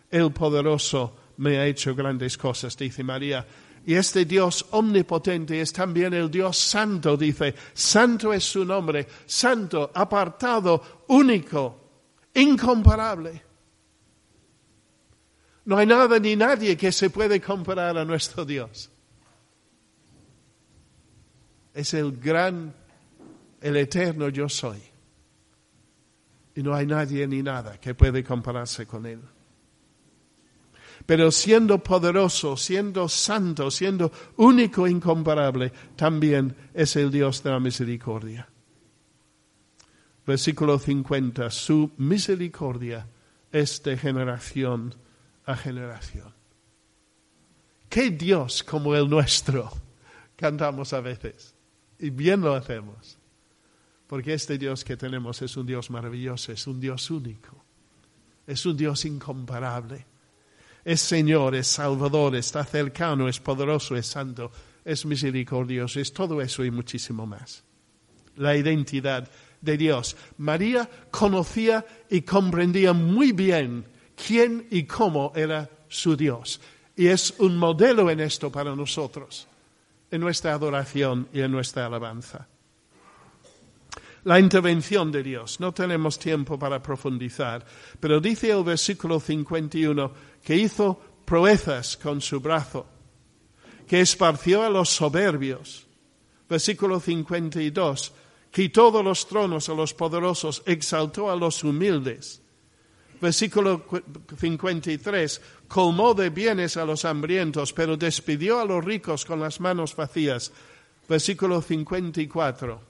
El 0.10 0.32
poderoso 0.32 1.16
me 1.38 1.60
ha 1.60 1.68
hecho 1.68 1.94
grandes 1.94 2.40
cosas, 2.40 2.76
dice 2.76 3.04
María 3.04 3.46
Y 3.86 3.94
este 3.94 4.26
Dios 4.26 4.66
omnipotente 4.72 5.62
es 5.62 5.72
también 5.72 6.16
el 6.16 6.32
Dios 6.32 6.58
santo, 6.58 7.16
dice, 7.16 7.54
santo 7.76 8.34
es 8.34 8.44
su 8.44 8.66
nombre, 8.66 9.06
santo, 9.28 9.92
apartado, 9.94 11.04
único, 11.10 11.82
incomparable. 12.34 13.47
No 15.68 15.78
hay 15.78 15.86
nada 15.86 16.18
ni 16.18 16.38
nadie 16.38 16.78
que 16.78 16.94
se 16.94 17.10
puede 17.10 17.42
comparar 17.42 17.98
a 17.98 18.06
nuestro 18.06 18.46
Dios. 18.46 18.90
Es 21.74 21.94
el 21.94 22.14
gran, 22.14 22.74
el 23.60 23.76
eterno 23.76 24.30
yo 24.30 24.48
soy. 24.48 24.82
Y 26.56 26.64
no 26.64 26.74
hay 26.74 26.86
nadie 26.86 27.28
ni 27.28 27.44
nada 27.44 27.78
que 27.82 27.94
puede 27.94 28.24
compararse 28.24 28.86
con 28.86 29.06
Él 29.06 29.20
pero 31.06 31.32
siendo 31.32 31.82
poderoso, 31.82 32.58
siendo 32.58 33.08
santo, 33.08 33.72
siendo 33.72 34.12
único 34.36 34.86
e 34.86 34.92
incomparable, 34.92 35.72
también 35.96 36.54
es 36.74 36.98
el 36.98 37.10
Dios 37.10 37.42
de 37.44 37.52
la 37.52 37.62
misericordia. 37.62 38.50
Versículo 40.26 40.78
50, 40.78 41.50
su 41.50 41.92
misericordia 41.98 43.08
es 43.54 43.82
de 43.84 43.96
generación 43.96 44.94
a 45.48 45.56
generación. 45.56 46.32
¿Qué 47.90 48.12
Dios 48.12 48.64
como 48.64 48.96
el 48.96 49.10
nuestro? 49.10 49.72
Cantamos 50.36 50.94
a 50.94 51.02
veces, 51.02 51.56
y 51.98 52.12
bien 52.12 52.42
lo 52.42 52.54
hacemos, 52.54 53.18
porque 54.06 54.36
este 54.36 54.60
Dios 54.60 54.84
que 54.84 54.96
tenemos 54.96 55.42
es 55.42 55.58
un 55.58 55.66
Dios 55.66 55.90
maravilloso, 55.90 56.52
es 56.52 56.68
un 56.68 56.80
Dios 56.80 57.10
único, 57.10 57.66
es 58.46 58.64
un 58.68 58.78
Dios 58.78 59.04
incomparable 59.06 60.06
es 60.88 61.02
Señor, 61.02 61.54
es 61.54 61.68
Salvador, 61.68 62.34
está 62.38 62.64
cercano, 62.64 63.28
es 63.28 63.42
poderoso, 63.42 63.98
es 63.98 64.08
santo, 64.08 64.50
es 64.86 65.06
misericordioso, 65.06 66.00
es 66.00 66.14
todo 66.14 66.42
eso 66.42 66.64
y 66.64 66.72
muchísimo 66.72 67.26
más. 67.26 67.66
La 68.38 68.56
identidad 68.56 69.30
de 69.60 69.76
Dios. 69.76 70.16
María 70.38 70.90
conocía 71.12 71.86
y 72.10 72.22
comprendía 72.22 72.94
muy 72.94 73.34
bien 73.34 73.84
quién 74.18 74.68
y 74.72 74.84
cómo 74.84 75.32
era 75.36 75.70
su 75.88 76.18
Dios. 76.18 76.60
Y 76.96 77.08
es 77.08 77.36
un 77.38 77.58
modelo 77.58 78.10
en 78.10 78.20
esto 78.20 78.52
para 78.52 78.76
nosotros, 78.76 79.48
en 80.10 80.22
nuestra 80.22 80.54
adoración 80.54 81.30
y 81.32 81.42
en 81.42 81.52
nuestra 81.52 81.86
alabanza. 81.86 82.48
La 84.24 84.40
intervención 84.40 85.12
de 85.12 85.24
Dios. 85.24 85.60
No 85.60 85.72
tenemos 85.74 86.20
tiempo 86.20 86.58
para 86.60 86.82
profundizar, 86.82 87.66
pero 88.00 88.20
dice 88.20 88.52
el 88.52 88.64
versículo 88.64 89.20
51 89.20 90.12
que 90.44 90.56
hizo 90.56 91.00
proezas 91.24 91.96
con 91.96 92.20
su 92.20 92.40
brazo, 92.40 92.86
que 93.88 94.02
esparció 94.02 94.64
a 94.64 94.70
los 94.70 94.90
soberbios. 94.90 95.86
Versículo 96.50 97.00
52, 97.00 98.14
quitó 98.52 98.92
de 98.92 99.04
los 99.04 99.28
tronos 99.28 99.70
a 99.70 99.74
los 99.74 99.94
poderosos, 99.94 100.64
exaltó 100.66 101.30
a 101.30 101.36
los 101.36 101.64
humildes. 101.64 102.42
Versículo 103.20 103.86
53, 104.40 105.42
colmó 105.68 106.14
de 106.14 106.30
bienes 106.30 106.78
a 106.78 106.86
los 106.86 107.06
hambrientos, 107.06 107.74
pero 107.74 107.98
despidió 107.98 108.60
a 108.60 108.66
los 108.66 108.84
ricos 108.84 109.26
con 109.26 109.40
las 109.40 109.60
manos 109.60 109.96
vacías. 109.96 110.52
Versículo 111.10 111.62
54, 111.62 112.82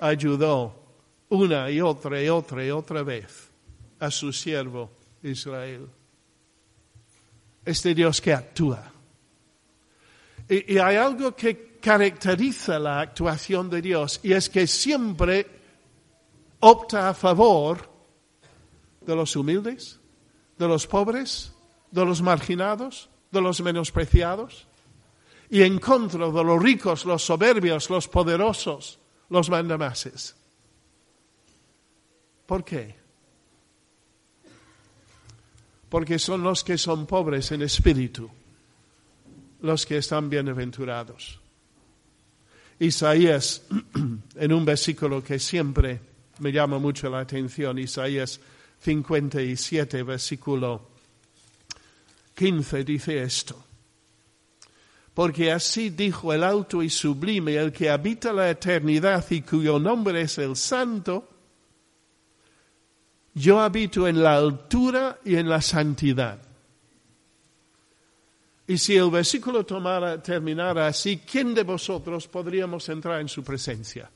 ayudó 0.00 0.82
una 1.28 1.70
y 1.70 1.80
otra 1.80 2.22
y 2.22 2.28
otra 2.28 2.64
y 2.64 2.70
otra 2.70 3.02
vez 3.02 3.50
a 3.98 4.10
su 4.10 4.32
siervo 4.32 4.90
Israel 5.22 5.88
este 7.64 7.94
Dios 7.94 8.20
que 8.20 8.32
actúa. 8.32 8.92
Y, 10.48 10.76
hay 10.78 10.96
algo 10.96 11.34
que 11.34 11.78
caracteriza 11.80 12.78
la 12.78 13.00
actuación 13.00 13.70
de 13.70 13.80
Dios 13.80 14.20
y 14.22 14.32
es 14.32 14.50
que 14.50 14.66
siempre 14.66 15.46
opta 16.60 17.08
a 17.08 17.14
favor 17.14 17.93
de 19.06 19.16
los 19.16 19.36
humildes, 19.36 20.00
de 20.58 20.68
los 20.68 20.86
pobres, 20.86 21.52
de 21.90 22.04
los 22.04 22.22
marginados, 22.22 23.08
de 23.30 23.40
los 23.40 23.60
menospreciados 23.60 24.66
y 25.50 25.62
en 25.62 25.78
contra 25.78 26.30
de 26.30 26.44
los 26.44 26.62
ricos, 26.62 27.04
los 27.04 27.24
soberbios, 27.24 27.90
los 27.90 28.08
poderosos, 28.08 28.98
los 29.28 29.50
mandamases. 29.50 30.34
¿Por 32.46 32.64
qué? 32.64 33.04
porque 35.94 36.18
son 36.18 36.42
los 36.42 36.64
que 36.64 36.76
son 36.76 37.06
pobres 37.06 37.52
en 37.52 37.62
espíritu, 37.62 38.28
los 39.60 39.86
que 39.86 39.98
están 39.98 40.28
bienaventurados. 40.28 41.38
Isaías, 42.80 43.62
en 44.34 44.52
un 44.52 44.64
versículo 44.64 45.22
que 45.22 45.38
siempre 45.38 46.00
me 46.40 46.50
llama 46.50 46.80
mucho 46.80 47.08
la 47.08 47.20
atención, 47.20 47.78
Isaías 47.78 48.40
57, 48.84 50.02
versículo 50.02 50.82
15, 52.34 52.84
dice 52.84 53.22
esto. 53.22 53.64
Porque 55.14 55.50
así 55.50 55.90
dijo 55.90 56.34
el 56.34 56.42
alto 56.44 56.82
y 56.82 56.90
sublime, 56.90 57.56
el 57.56 57.72
que 57.72 57.88
habita 57.88 58.32
la 58.32 58.50
eternidad 58.50 59.24
y 59.30 59.40
cuyo 59.40 59.78
nombre 59.78 60.20
es 60.20 60.36
el 60.36 60.54
santo, 60.54 61.28
yo 63.32 63.60
habito 63.60 64.06
en 64.06 64.22
la 64.22 64.36
altura 64.36 65.18
y 65.24 65.36
en 65.36 65.48
la 65.48 65.62
santidad. 65.62 66.38
Y 68.66 68.76
si 68.76 68.96
el 68.96 69.10
versículo 69.10 69.64
tomara, 69.64 70.22
terminara 70.22 70.88
así, 70.88 71.18
¿quién 71.18 71.54
de 71.54 71.62
vosotros 71.62 72.28
podríamos 72.28 72.86
entrar 72.90 73.20
en 73.20 73.28
su 73.28 73.42
presencia? 73.42 74.10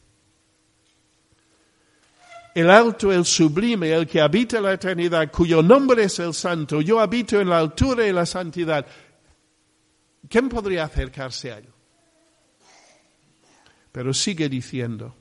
El 2.58 2.70
alto, 2.70 3.12
el 3.12 3.24
sublime, 3.24 3.92
el 3.92 4.04
que 4.04 4.20
habita 4.20 4.60
la 4.60 4.72
eternidad, 4.72 5.30
cuyo 5.30 5.62
nombre 5.62 6.02
es 6.02 6.18
el 6.18 6.34
santo, 6.34 6.80
yo 6.80 6.98
habito 6.98 7.40
en 7.40 7.48
la 7.48 7.60
altura 7.60 8.04
y 8.04 8.12
la 8.12 8.26
santidad. 8.26 8.84
¿Quién 10.28 10.48
podría 10.48 10.82
acercarse 10.82 11.52
a 11.52 11.58
él? 11.58 11.68
Pero 13.92 14.12
sigue 14.12 14.48
diciendo, 14.48 15.14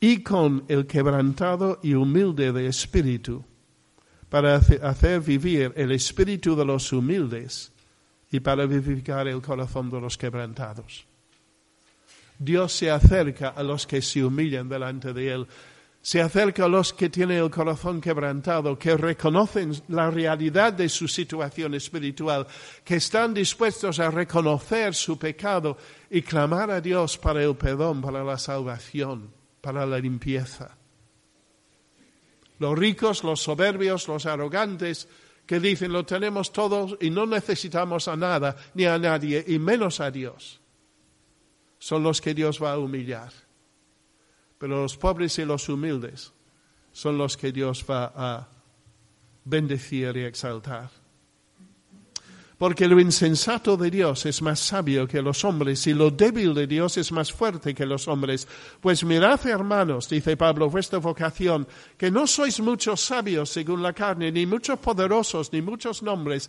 y 0.00 0.24
con 0.24 0.64
el 0.66 0.88
quebrantado 0.88 1.78
y 1.84 1.94
humilde 1.94 2.50
de 2.50 2.66
espíritu, 2.66 3.44
para 4.28 4.56
hacer 4.56 5.20
vivir 5.20 5.72
el 5.76 5.92
espíritu 5.92 6.56
de 6.56 6.64
los 6.64 6.92
humildes 6.92 7.70
y 8.32 8.40
para 8.40 8.66
vivificar 8.66 9.28
el 9.28 9.40
corazón 9.40 9.88
de 9.88 10.00
los 10.00 10.18
quebrantados. 10.18 11.06
Dios 12.40 12.72
se 12.72 12.90
acerca 12.90 13.50
a 13.50 13.62
los 13.62 13.86
que 13.86 14.02
se 14.02 14.24
humillan 14.24 14.68
delante 14.68 15.12
de 15.12 15.32
Él, 15.32 15.46
se 16.02 16.20
acerca 16.20 16.64
a 16.64 16.68
los 16.68 16.92
que 16.92 17.08
tienen 17.08 17.38
el 17.38 17.50
corazón 17.50 18.00
quebrantado, 18.00 18.78
que 18.78 18.96
reconocen 18.96 19.72
la 19.88 20.10
realidad 20.10 20.74
de 20.74 20.88
su 20.88 21.08
situación 21.08 21.74
espiritual, 21.74 22.46
que 22.84 22.96
están 22.96 23.32
dispuestos 23.32 24.00
a 24.00 24.10
reconocer 24.10 24.94
su 24.94 25.18
pecado 25.18 25.78
y 26.10 26.20
clamar 26.20 26.70
a 26.70 26.80
Dios 26.80 27.16
para 27.16 27.42
el 27.42 27.56
perdón, 27.56 28.02
para 28.02 28.22
la 28.22 28.36
salvación 28.36 29.40
para 29.62 29.86
la 29.86 29.98
limpieza. 29.98 30.76
Los 32.58 32.78
ricos, 32.78 33.24
los 33.24 33.40
soberbios, 33.40 34.06
los 34.08 34.26
arrogantes, 34.26 35.08
que 35.46 35.58
dicen 35.58 35.92
lo 35.92 36.04
tenemos 36.04 36.52
todos 36.52 36.96
y 37.00 37.10
no 37.10 37.26
necesitamos 37.26 38.08
a 38.08 38.16
nada 38.16 38.56
ni 38.74 38.84
a 38.84 38.98
nadie, 38.98 39.42
y 39.46 39.58
menos 39.58 40.00
a 40.00 40.10
Dios, 40.10 40.60
son 41.78 42.02
los 42.02 42.20
que 42.20 42.34
Dios 42.34 42.62
va 42.62 42.72
a 42.72 42.78
humillar. 42.78 43.32
Pero 44.62 44.80
los 44.80 44.96
pobres 44.96 45.36
y 45.40 45.44
los 45.44 45.68
humildes 45.68 46.32
son 46.92 47.18
los 47.18 47.36
que 47.36 47.50
Dios 47.50 47.84
va 47.90 48.12
a 48.14 48.48
bendecir 49.44 50.16
y 50.16 50.20
exaltar 50.20 50.88
porque 52.62 52.86
lo 52.86 53.00
insensato 53.00 53.76
de 53.76 53.90
Dios 53.90 54.24
es 54.24 54.40
más 54.40 54.60
sabio 54.60 55.08
que 55.08 55.20
los 55.20 55.44
hombres 55.44 55.84
y 55.88 55.94
lo 55.94 56.12
débil 56.12 56.54
de 56.54 56.68
Dios 56.68 56.96
es 56.96 57.10
más 57.10 57.32
fuerte 57.32 57.74
que 57.74 57.84
los 57.84 58.06
hombres. 58.06 58.46
Pues 58.80 59.02
mirad, 59.02 59.44
hermanos, 59.48 60.08
dice 60.08 60.36
Pablo, 60.36 60.70
vuestra 60.70 61.00
vocación, 61.00 61.66
que 61.98 62.08
no 62.08 62.24
sois 62.24 62.60
muchos 62.60 63.00
sabios 63.00 63.50
según 63.50 63.82
la 63.82 63.92
carne, 63.92 64.30
ni 64.30 64.46
muchos 64.46 64.78
poderosos, 64.78 65.52
ni 65.52 65.60
muchos 65.60 66.04
nombres, 66.04 66.48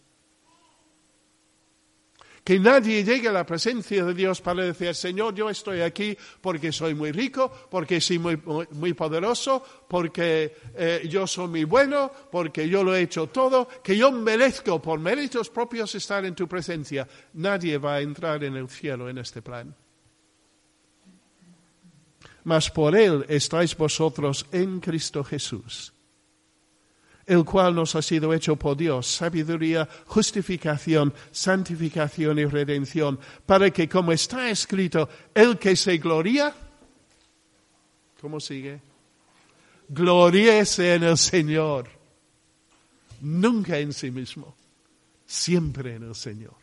Que 2.43 2.59
nadie 2.59 3.03
llegue 3.03 3.27
a 3.27 3.31
la 3.31 3.45
presencia 3.45 4.03
de 4.03 4.13
Dios 4.15 4.41
para 4.41 4.63
decir, 4.63 4.95
Señor, 4.95 5.35
yo 5.35 5.49
estoy 5.49 5.81
aquí 5.81 6.17
porque 6.41 6.71
soy 6.71 6.95
muy 6.95 7.11
rico, 7.11 7.51
porque 7.69 8.01
soy 8.01 8.17
muy, 8.17 8.41
muy 8.71 8.93
poderoso, 8.93 9.63
porque 9.87 10.55
eh, 10.75 11.07
yo 11.07 11.27
soy 11.27 11.47
muy 11.47 11.63
bueno, 11.65 12.11
porque 12.31 12.67
yo 12.67 12.83
lo 12.83 12.95
he 12.95 13.01
hecho 13.01 13.27
todo, 13.27 13.67
que 13.83 13.95
yo 13.95 14.11
merezco 14.11 14.81
por 14.81 14.99
méritos 14.99 15.49
propios 15.49 15.93
estar 15.93 16.25
en 16.25 16.33
tu 16.33 16.47
presencia. 16.47 17.07
Nadie 17.33 17.77
va 17.77 17.95
a 17.95 18.01
entrar 18.01 18.43
en 18.43 18.55
el 18.55 18.67
cielo 18.69 19.07
en 19.07 19.19
este 19.19 19.43
plan. 19.43 19.75
Mas 22.43 22.71
por 22.71 22.95
Él 22.95 23.23
estáis 23.29 23.77
vosotros 23.77 24.47
en 24.51 24.79
Cristo 24.79 25.23
Jesús 25.23 25.93
el 27.31 27.45
cual 27.45 27.73
nos 27.73 27.95
ha 27.95 28.01
sido 28.01 28.33
hecho 28.33 28.57
por 28.57 28.75
Dios, 28.75 29.07
sabiduría, 29.07 29.87
justificación, 30.05 31.13
santificación 31.31 32.39
y 32.39 32.43
redención, 32.45 33.17
para 33.45 33.71
que, 33.71 33.87
como 33.87 34.11
está 34.11 34.49
escrito, 34.49 35.07
el 35.33 35.57
que 35.57 35.77
se 35.77 35.97
gloria, 35.97 36.53
¿cómo 38.19 38.41
sigue? 38.41 38.81
Gloríese 39.87 40.95
en 40.95 41.03
el 41.03 41.17
Señor, 41.17 41.87
nunca 43.21 43.79
en 43.79 43.93
sí 43.93 44.11
mismo, 44.11 44.53
siempre 45.25 45.95
en 45.95 46.03
el 46.03 46.15
Señor. 46.15 46.55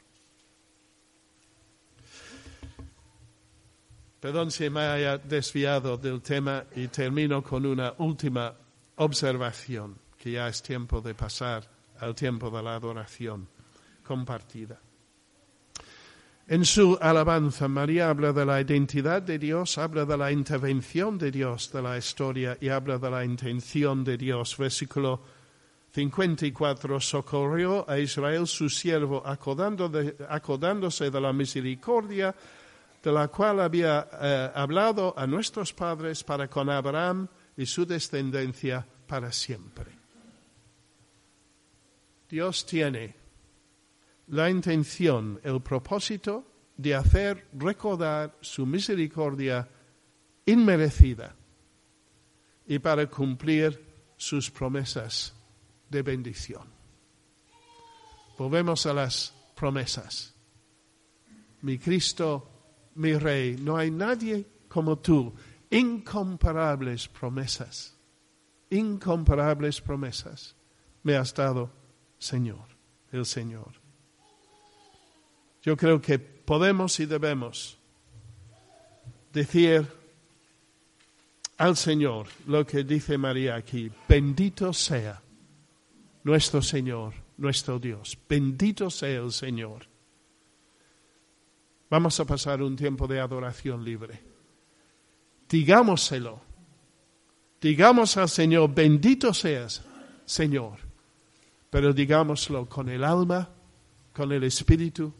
Perdón 4.21 4.51
si 4.51 4.69
me 4.69 4.81
haya 4.81 5.17
desviado 5.17 5.97
del 5.97 6.21
tema 6.21 6.67
y 6.77 6.89
termino 6.89 7.43
con 7.43 7.65
una 7.65 7.95
última 7.97 8.55
observación 8.97 10.08
ya 10.33 10.49
es 10.49 10.63
tiempo 10.63 11.01
de 11.01 11.15
pasar 11.15 11.69
al 12.01 12.15
tiempo 12.15 12.51
de 12.51 12.63
la 12.63 12.77
adoración 12.77 13.49
compartida. 14.05 14.81
En 16.51 16.65
su 16.65 16.97
alabanza, 17.01 17.69
María 17.69 18.09
habla 18.09 18.33
de 18.33 18.47
la 18.47 18.59
identidad 18.59 19.21
de 19.21 19.39
Dios, 19.39 19.77
habla 19.77 20.07
de 20.07 20.17
la 20.17 20.33
intervención 20.33 21.19
de 21.19 21.31
Dios 21.31 21.71
de 21.71 21.83
la 21.83 21.99
historia 21.99 22.57
y 22.59 22.71
habla 22.71 22.97
de 22.97 23.11
la 23.11 23.23
intención 23.23 24.03
de 24.03 24.17
Dios. 24.17 24.57
Versículo 24.57 25.21
54. 25.93 27.01
Socorrió 27.01 27.85
a 27.89 27.99
Israel 27.99 28.47
su 28.47 28.71
siervo, 28.71 29.23
acordándose 29.27 31.11
de 31.11 31.21
la 31.21 31.33
misericordia 31.35 32.35
de 33.03 33.13
la 33.13 33.29
cual 33.29 33.61
había 33.61 34.09
eh, 34.21 34.51
hablado 34.55 35.15
a 35.17 35.27
nuestros 35.27 35.75
padres 35.75 36.25
para 36.25 36.49
con 36.49 36.71
Abraham 36.71 37.29
y 37.57 37.67
su 37.67 37.85
descendencia 37.85 38.87
para 39.07 39.31
siempre. 39.33 39.98
Dios 42.29 42.67
tiene 42.67 43.15
la 44.29 44.51
intención, 44.51 45.41
el 45.43 45.61
propósito 45.63 46.45
de 46.77 46.95
hacer 46.95 47.49
recordar 47.55 48.37
su 48.41 48.67
misericordia 48.67 49.69
inmerecida 50.45 51.35
y 52.67 52.79
para 52.79 53.09
cumplir 53.09 54.13
sus 54.17 54.51
promesas 54.51 55.35
de 55.89 56.03
bendición. 56.03 56.69
Volvemos 58.37 58.85
a 58.87 58.93
las 58.93 59.35
promesas. 59.57 60.35
Mi 61.63 61.79
Cristo, 61.79 62.91
mi 62.97 63.15
Rey, 63.15 63.57
no 63.57 63.77
hay 63.77 63.91
nadie 63.91 64.47
como 64.69 64.99
tú. 64.99 65.35
Incomparables 65.71 67.09
promesas, 67.09 67.97
incomparables 68.71 69.81
promesas 69.81 70.55
me 71.03 71.17
has 71.17 71.35
dado 71.35 71.71
Señor, 72.19 72.67
el 73.13 73.25
Señor. 73.25 73.73
Yo 75.63 75.77
creo 75.77 76.01
que 76.01 76.19
podemos 76.19 76.99
y 77.01 77.07
debemos 77.07 77.79
decir 79.33 79.87
al 81.57 81.77
Señor 81.77 82.29
lo 82.47 82.67
que 82.67 82.85
dice 82.85 83.19
María 83.19 83.57
aquí, 83.57 83.91
bendito 84.09 84.73
sea 84.73 85.21
nuestro 86.25 86.63
Señor, 86.63 87.15
nuestro 87.37 87.79
Dios, 87.79 88.19
bendito 88.29 88.91
sea 88.91 89.21
el 89.21 89.33
Señor. 89.33 89.87
Vamos 91.91 92.21
a 92.21 92.25
pasar 92.25 92.63
un 92.63 92.77
tiempo 92.77 93.07
de 93.07 93.19
adoración 93.21 93.85
libre. 93.85 94.21
Digámoselo. 95.49 96.47
Digamos 97.61 98.17
al 98.17 98.29
Señor, 98.29 98.73
bendito 98.73 99.35
seas, 99.35 99.83
Señor 100.25 100.88
pero 101.71 101.93
digámoslo 101.93 102.69
con 102.69 102.89
el 102.89 103.05
alma, 103.05 103.49
con 104.13 104.33
el 104.33 104.45
espíritu 104.45 105.13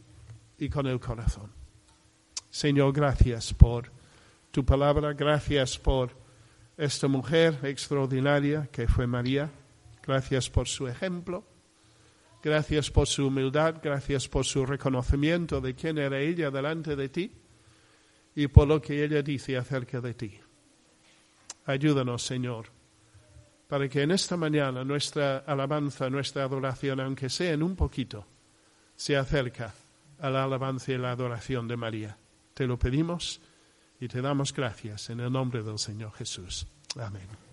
y 0.57 0.69
con 0.69 0.87
el 0.87 0.99
corazón. 0.99 1.51
Señor, 2.49 2.93
gracias 2.93 3.53
por 3.53 3.91
tu 4.51 4.65
palabra, 4.65 5.13
gracias 5.13 5.77
por 5.77 6.11
esta 6.77 7.07
mujer 7.07 7.59
extraordinaria 7.63 8.67
que 8.71 8.87
fue 8.87 9.05
María, 9.05 9.51
gracias 10.01 10.49
por 10.49 10.67
su 10.67 10.87
ejemplo, 10.87 11.43
gracias 12.41 12.89
por 12.89 13.07
su 13.07 13.27
humildad, 13.27 13.75
gracias 13.83 14.27
por 14.27 14.45
su 14.45 14.65
reconocimiento 14.65 15.61
de 15.61 15.75
quién 15.75 15.97
era 15.99 16.19
ella 16.19 16.49
delante 16.49 16.95
de 16.95 17.09
ti 17.09 17.31
y 18.35 18.47
por 18.47 18.67
lo 18.67 18.81
que 18.81 19.03
ella 19.03 19.21
dice 19.21 19.57
acerca 19.57 20.01
de 20.01 20.13
ti. 20.15 20.39
Ayúdanos, 21.65 22.23
Señor 22.23 22.78
para 23.69 23.87
que 23.87 24.01
en 24.01 24.09
esta 24.09 24.35
mañana 24.35 24.83
nuestra 24.83 25.37
alabanza, 25.45 26.09
nuestra 26.09 26.43
adoración, 26.43 26.99
aunque 26.99 27.29
sea 27.29 27.53
en 27.53 27.61
un 27.61 27.75
poquito, 27.75 28.25
se 28.95 29.15
acerca 29.15 29.71
a 30.19 30.29
la 30.31 30.43
alabanza 30.43 30.91
y 30.91 30.97
la 30.97 31.11
adoración 31.11 31.67
de 31.67 31.77
María. 31.77 32.17
Te 32.55 32.65
lo 32.65 32.79
pedimos 32.79 33.39
y 33.99 34.07
te 34.07 34.21
damos 34.21 34.53
gracias 34.53 35.11
en 35.11 35.19
el 35.19 35.31
nombre 35.31 35.61
del 35.61 35.77
Señor 35.77 36.13
Jesús. 36.13 36.65
Amén. 36.99 37.48